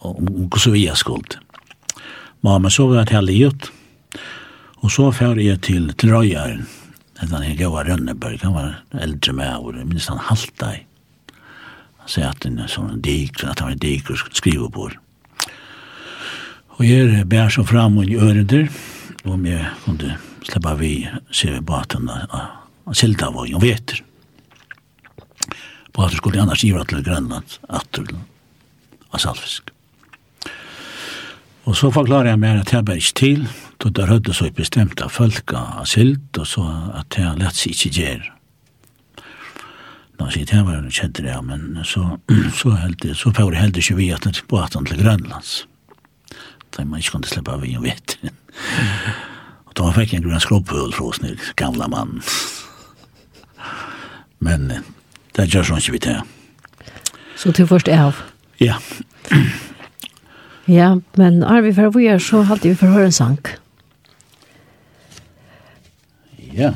[0.05, 0.19] om
[0.53, 1.39] hvordan vi er skuld.
[2.45, 3.71] Men så var det heldig gjort,
[4.85, 6.67] og så fører jeg til, til røyeren,
[7.19, 10.85] etter han gav Rønneberg, han var eldre med, og det minst han halta i.
[12.05, 14.87] Han sier at han er sånn diker, at han er en diker skulle skrive på.
[16.79, 18.69] Og jeg bær så fram og i øreder,
[19.27, 20.15] om jeg kunne
[20.47, 20.93] slippe vi,
[21.35, 24.05] sier vi baten av Sildavøy, og veter
[25.93, 28.13] på at det skulle annars giva til Grønland, atter
[29.13, 29.73] av salfisk.
[31.69, 33.45] Og så forklarer jeg meg at jeg bare ikke til,
[33.83, 36.65] da der høyde så bestemt av folk av silt, og så
[36.97, 38.29] at jeg lett seg ikke gjør.
[40.19, 42.05] Nå sier jeg var jo kjent det, men så,
[42.61, 45.53] så, heldig, så får jeg heldig ikke vi at det på at til Grønlands.
[46.75, 48.17] Da man ikke kunne slippe av vi og vet.
[49.69, 51.21] Og da fikk jeg en grønn skropphull fra oss,
[51.61, 52.17] gamla mann.
[54.45, 54.73] Men
[55.39, 56.21] det gjør sånn ikke vi til.
[57.39, 58.21] Så til først er av?
[58.59, 58.81] Ja.
[60.67, 63.39] ja, men er vi for å gjøre så halte vi for å høre en sang.
[66.59, 66.73] Ja.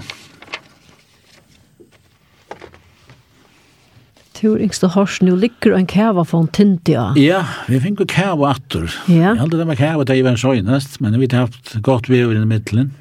[4.39, 7.09] Tur yngste hors, nu ligger en kæva fra en tintia.
[7.19, 8.87] Ja, vi fikk finner kæva atter.
[9.07, 9.33] Ja.
[9.33, 12.39] Jeg halte det med kæva til jeg var søgnest, men vi har haft godt vever
[12.39, 12.93] i middelen.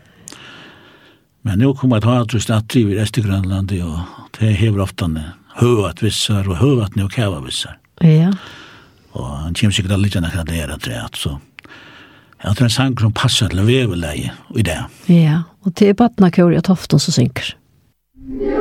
[1.45, 5.09] Men nå kommer jeg til ta at du snakker i Vestegrønlandet, og det hever ofte
[5.09, 7.77] ned høvat vissar og høvat nu kæva vissar.
[8.01, 8.31] Ja.
[9.17, 11.37] Og han kjem sikkert litt enn akkurat det er at det så
[12.41, 14.79] Jeg tror en sang som passar til vevelegi i det.
[15.07, 17.53] Ja, og til badna kjøri og tofton som synker.
[18.41, 18.60] Ja.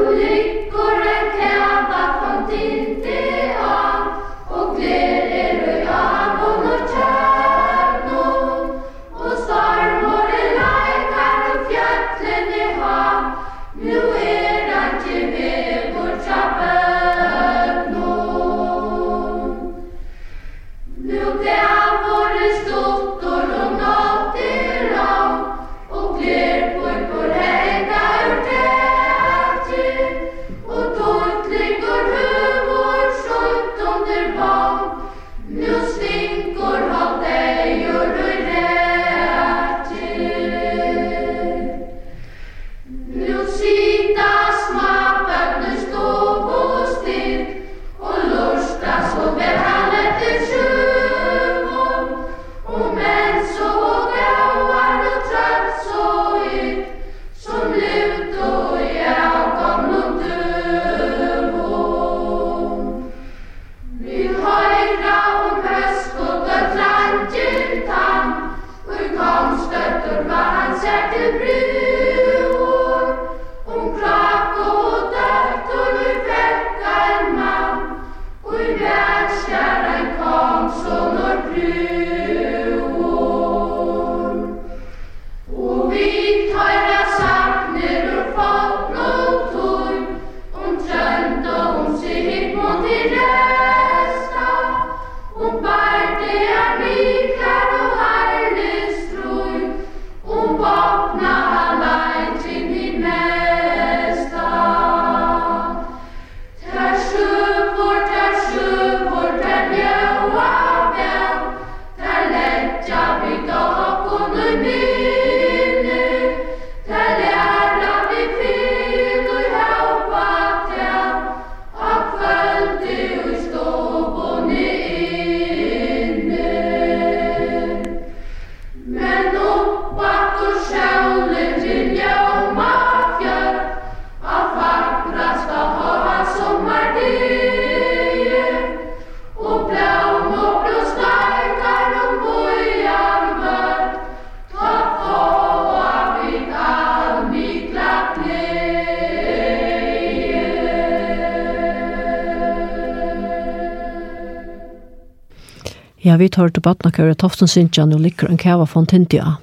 [156.20, 159.38] vi tar til Batnakøyre Toften Sintjan og liker en kava von Tintia.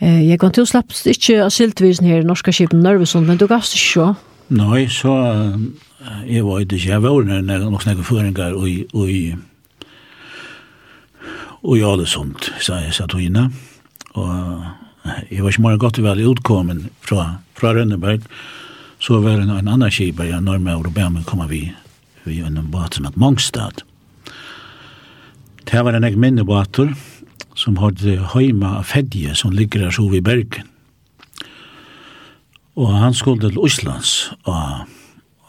[0.00, 3.74] Eh, jeg kan til slapp ikke asiltvisen her i norska skipen Nørvesund, men du gavst
[3.74, 4.08] ikke så?
[4.48, 5.12] Nei, så
[6.24, 7.24] jeg var ikke, jeg var
[7.70, 8.68] nok snakke føringar og
[9.10, 9.34] i
[11.62, 13.48] og i Alesund, sa jeg satt og inne.
[14.18, 14.62] Og
[15.30, 18.24] jeg var ikke mer godt vel utkommen fra, fra Rønneberg,
[19.02, 21.68] så var det en, annan annen skipa, jeg meg og ba meg komme vi,
[22.24, 23.84] vi en båt som et Mongstad.
[25.70, 26.94] Det var en egen minnebåter
[27.54, 30.70] som hadde Høyma av Fedje som ligger her så i Bergen.
[32.78, 34.86] Og han skulle til Oslands og,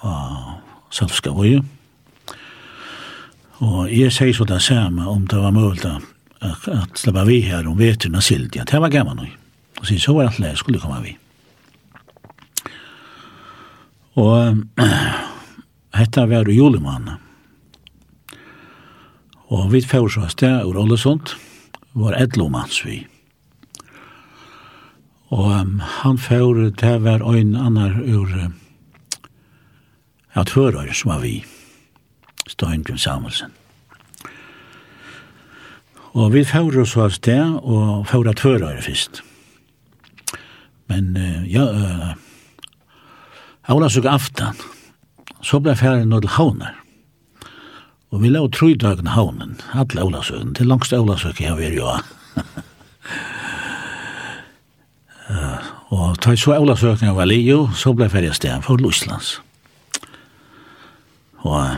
[0.03, 0.57] av
[0.91, 1.61] Salskavøye.
[3.63, 7.70] Og jeg sier så det samme om det var mulig at, at slippe vi her
[7.70, 8.67] om vetren og sildja.
[8.67, 9.30] Det var gammel nå.
[9.80, 11.15] Og så, så var det at jeg skulle komme vi.
[14.20, 14.65] Og
[15.95, 17.28] hetta var jo julemannet.
[19.50, 21.34] Og vi får så sted ur Ålesund,
[21.97, 23.02] var edlomanns vi.
[25.30, 28.50] Og um, han får til hver øyn annar ur uh,
[30.36, 31.43] ja, tvørøyre som var vi,
[32.47, 33.54] Støyndjøn Samuelsen.
[36.14, 39.22] Og vi får så av sted, og får av tvørøyre først.
[40.89, 42.14] Men uh, ja, uh,
[43.70, 44.58] Aula så aftan,
[45.41, 46.78] så ble ferdig nå til Havner.
[48.10, 51.89] Og vi lau tru dagen haunen, alle Olasøken, til langst Olasøken jeg vil jo.
[55.93, 59.38] Og ta så Olasøken jeg var lio, så blei ferdig sted for Luslands.
[61.45, 61.78] Og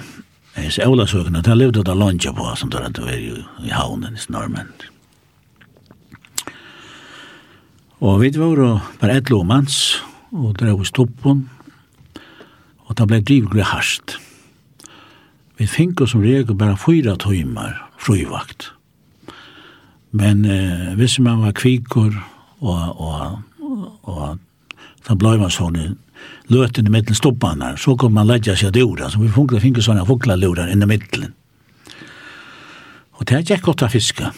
[0.55, 3.43] jeg så Olasøken, og ta levde da lunge på, som tar at det var jo
[3.67, 4.71] i haunen, i snormen.
[8.01, 9.99] Og vi var jo bare et lomans,
[10.31, 11.49] og drev i stoppen,
[12.87, 14.20] og det ble drivgrig harsht
[15.61, 18.71] vi finko som regel bara fyra timmar frivakt.
[20.09, 22.15] Men eh, hvis man var kvikor
[22.65, 24.39] og, og, og
[25.05, 25.77] da blei man sånn
[26.49, 30.07] løten i middelen stopparna, så kom man lägga seg dora, så vi funkla finko sånne
[30.09, 31.37] foklalura inn i middelen.
[33.19, 34.33] Og det er ikke godt å fiske.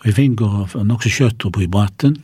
[0.00, 2.16] Vi finko nok så kjøtt oppe i baten,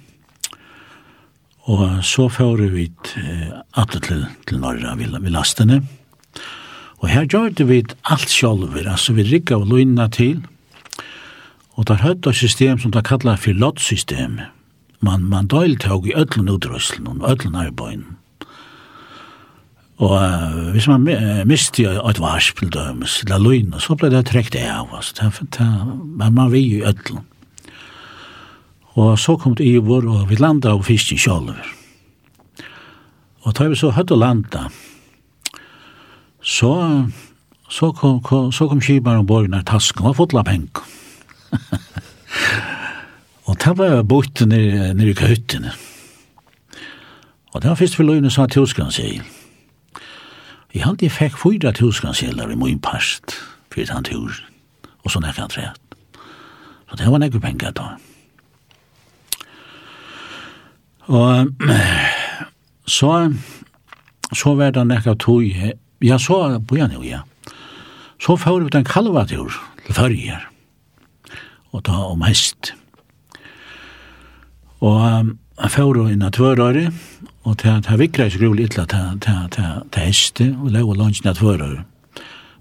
[1.69, 2.89] og så fører vi
[3.21, 6.00] eh, atle til, til Norra, vi, vi lastene, og
[7.01, 7.83] Og her gjør det vi
[8.13, 10.43] alt sjolver, altså vi rikka og løgnene til,
[11.81, 14.41] og det er høyt av system som det kallar for lottsystem.
[15.01, 18.03] Man, man deltog i ødlen utrøslen og ødlen arbeid.
[20.01, 24.57] Og uh, hvis man uh, misti et varspil dømes, eller løgne, så ble det trekt
[24.61, 25.69] av, altså, det, det,
[26.21, 27.25] men man vil i ødlen.
[29.01, 31.65] Og så kom det i vår, og vi landa av fisken sjolver.
[33.45, 34.67] Og tar vi så høyt å landa,
[36.43, 37.05] Så,
[37.69, 40.81] så kom, kom, så kom skibaren og borgen av tasken og fotla penk.
[43.45, 45.73] og det var bort nere, nere i køyttene.
[47.53, 49.23] Og det var først for løgnet sa tilskanseil.
[50.75, 53.35] Jeg hadde fikk fyra tilskanseiler i min past,
[53.75, 54.31] fyrir han tur,
[55.03, 55.81] og så nekka han træt.
[56.91, 57.89] Så det var nekka penka da.
[61.11, 61.51] Og
[62.87, 63.33] så,
[64.33, 65.43] så var det nekka tog
[66.01, 67.23] Ja, så bøyane jo, ja.
[68.21, 69.53] Så får vi den kalva tur
[69.87, 70.43] til førjer,
[71.73, 72.75] og ta om hest.
[74.81, 75.01] Og
[75.61, 76.91] jeg får jo inn av tvørøyre,
[77.45, 81.85] og til jeg vikra i skruvlig ytla til heste, og lau og lansin av tvørøyre.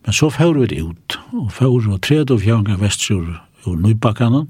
[0.06, 4.46] Men så får vi det ut, og får vi tredje og fjangar vestur ur nøybakkana,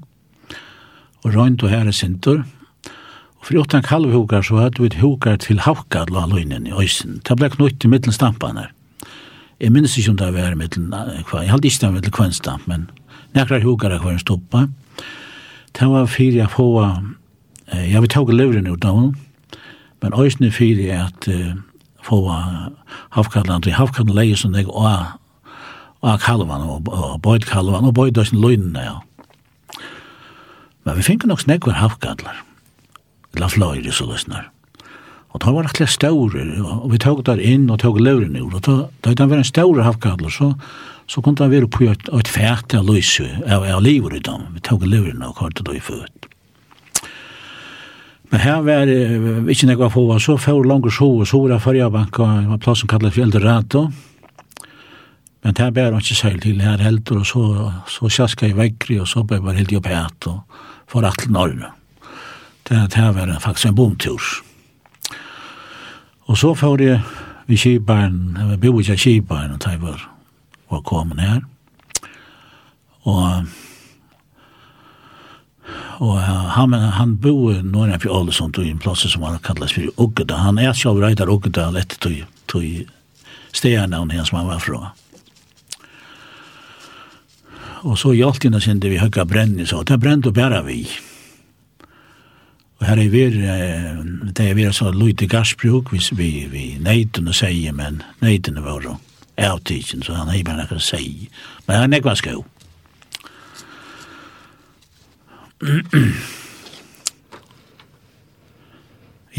[1.20, 2.42] og røynt og herre sintur,
[3.40, 7.22] Og for åttan kalvhukar så hadde vi et hukar til havkall av løgnen i øysen.
[7.24, 8.72] Det ble knutt i middelen stampan her.
[9.60, 10.88] Jeg minnes ikke om det var med til
[11.28, 11.44] kvann.
[11.44, 12.90] Jeg hadde ikke det med til kvannstamp, men
[13.36, 14.66] nekrar hukar av en stoppa.
[15.76, 16.68] Det var fyrir jeg få,
[17.72, 19.60] jeg vil tauga levren ut av henne,
[20.00, 21.28] men òsne fyrir jeg at
[22.02, 22.22] få
[23.12, 25.16] havkallan, til havkallan leie som jeg og
[26.00, 28.96] og kalvan og bøyd kalvan og bøyd døsn løgnene, ja.
[30.84, 32.40] Men vi finner nok snekvar havkallar,
[33.36, 34.48] la fløyre så løsnar.
[35.30, 38.64] Og da var rettelig større, og vi tog der inn og tog løren ur, og
[38.66, 40.52] da det var en større havkadler, så,
[41.06, 44.48] så kunne det være på et, et fæte av løse, av, av livet i dem.
[44.56, 46.26] Vi tog løren og kvart og i født.
[48.30, 48.98] Men her var det
[49.50, 52.50] ikke nekva på, og så fyrir langer så, og så var det fyrir banka, det
[52.50, 53.86] var plass som kallet for Eldorado,
[55.40, 57.44] men det var ikke særlig til her heldur, og så,
[57.88, 60.60] så sjaska i vekkri, og så ble jeg bare helt i opphet, og
[60.90, 61.70] for at norge.
[62.68, 64.22] Det, det var faktisk en bomtur.
[66.30, 67.00] Og så får jeg
[67.46, 70.04] vi kibaren, vi bor ikke kibaren, og jeg var,
[70.70, 71.40] var kommet her.
[73.02, 73.44] Og
[76.00, 79.72] og han han bor i Norge for alle sånt, i en plass som han kallas
[79.72, 80.36] for Uggeda.
[80.36, 82.88] Han er selv right där Uggeda lätt til till
[83.52, 84.90] städerna hon som han var fra.
[87.82, 90.88] Og så hjälpte henne sen det vi höga bränni så det brände bara vi.
[92.80, 93.24] Og her er vi,
[94.36, 98.62] det er vi så lite gassbruk, hvis vi, vi neiten å si, men neiten å
[98.64, 98.96] være
[99.36, 101.28] avtidsen, så han er bare noe å si.
[101.66, 102.44] Men han er ikke vanskelig.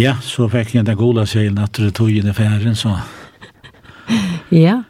[0.05, 2.93] ja, så fikk jeg den gode seilen at det tog inn i færen, så...
[4.53, 4.83] ja,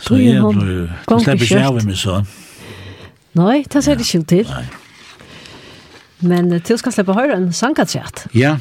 [0.00, 0.54] tog inn hon.
[0.56, 2.24] Så jeg ble, så slipper ikke av meg så.
[3.36, 4.48] Nei, det ser det ikke til.
[4.48, 4.87] Nei.
[6.20, 8.26] Men du skal slippe høre en sangkatsjert.
[8.34, 8.56] Ja.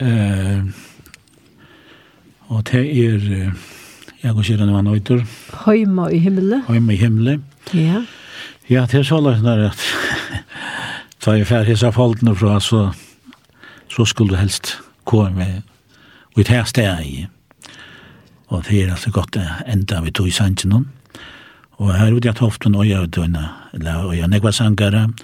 [0.00, 0.66] Uh,
[2.50, 3.68] og det er, uh,
[4.22, 5.22] jeg går kjøren hva nøyter.
[5.66, 6.64] Høyma i himmelen.
[6.66, 7.44] Høyma i himmelen.
[7.76, 8.02] Ja.
[8.70, 9.86] Ja, det er så løsning der at
[11.24, 12.88] da jeg ferdig sa folkene fra, så,
[13.90, 15.60] så skulle du helst komme med
[16.30, 17.26] og det her stedet i.
[18.48, 19.36] Og det er altså godt
[19.66, 20.86] enda vi tog i sangen.
[21.72, 25.14] Og her ute jeg toften, og jeg vet du, eller jeg nekva sangere, og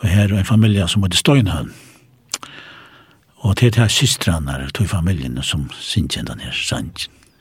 [0.00, 1.72] Og her er en familie som heter Støynhavn.
[3.40, 6.92] Og til det her systrene er to familien som synkjen den her sangen.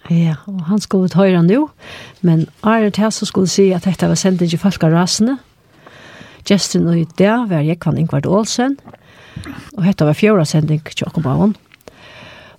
[0.09, 1.67] Ja, og han skulle ut høyre nå,
[2.25, 5.37] men Arne til så skulle si at dette var sendt ikke folk av rasene.
[6.47, 8.77] Gjesten og i dag var Jekvann Ingvard Olsen,
[9.75, 11.53] og dette var fjorda sending til Akobavon.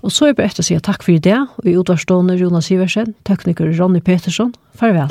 [0.01, 2.71] Og så er jeg bare etter å si takk for i og i utvarstående Jonas
[2.71, 5.11] Iversen, tekniker Ronny Petersson, farvel.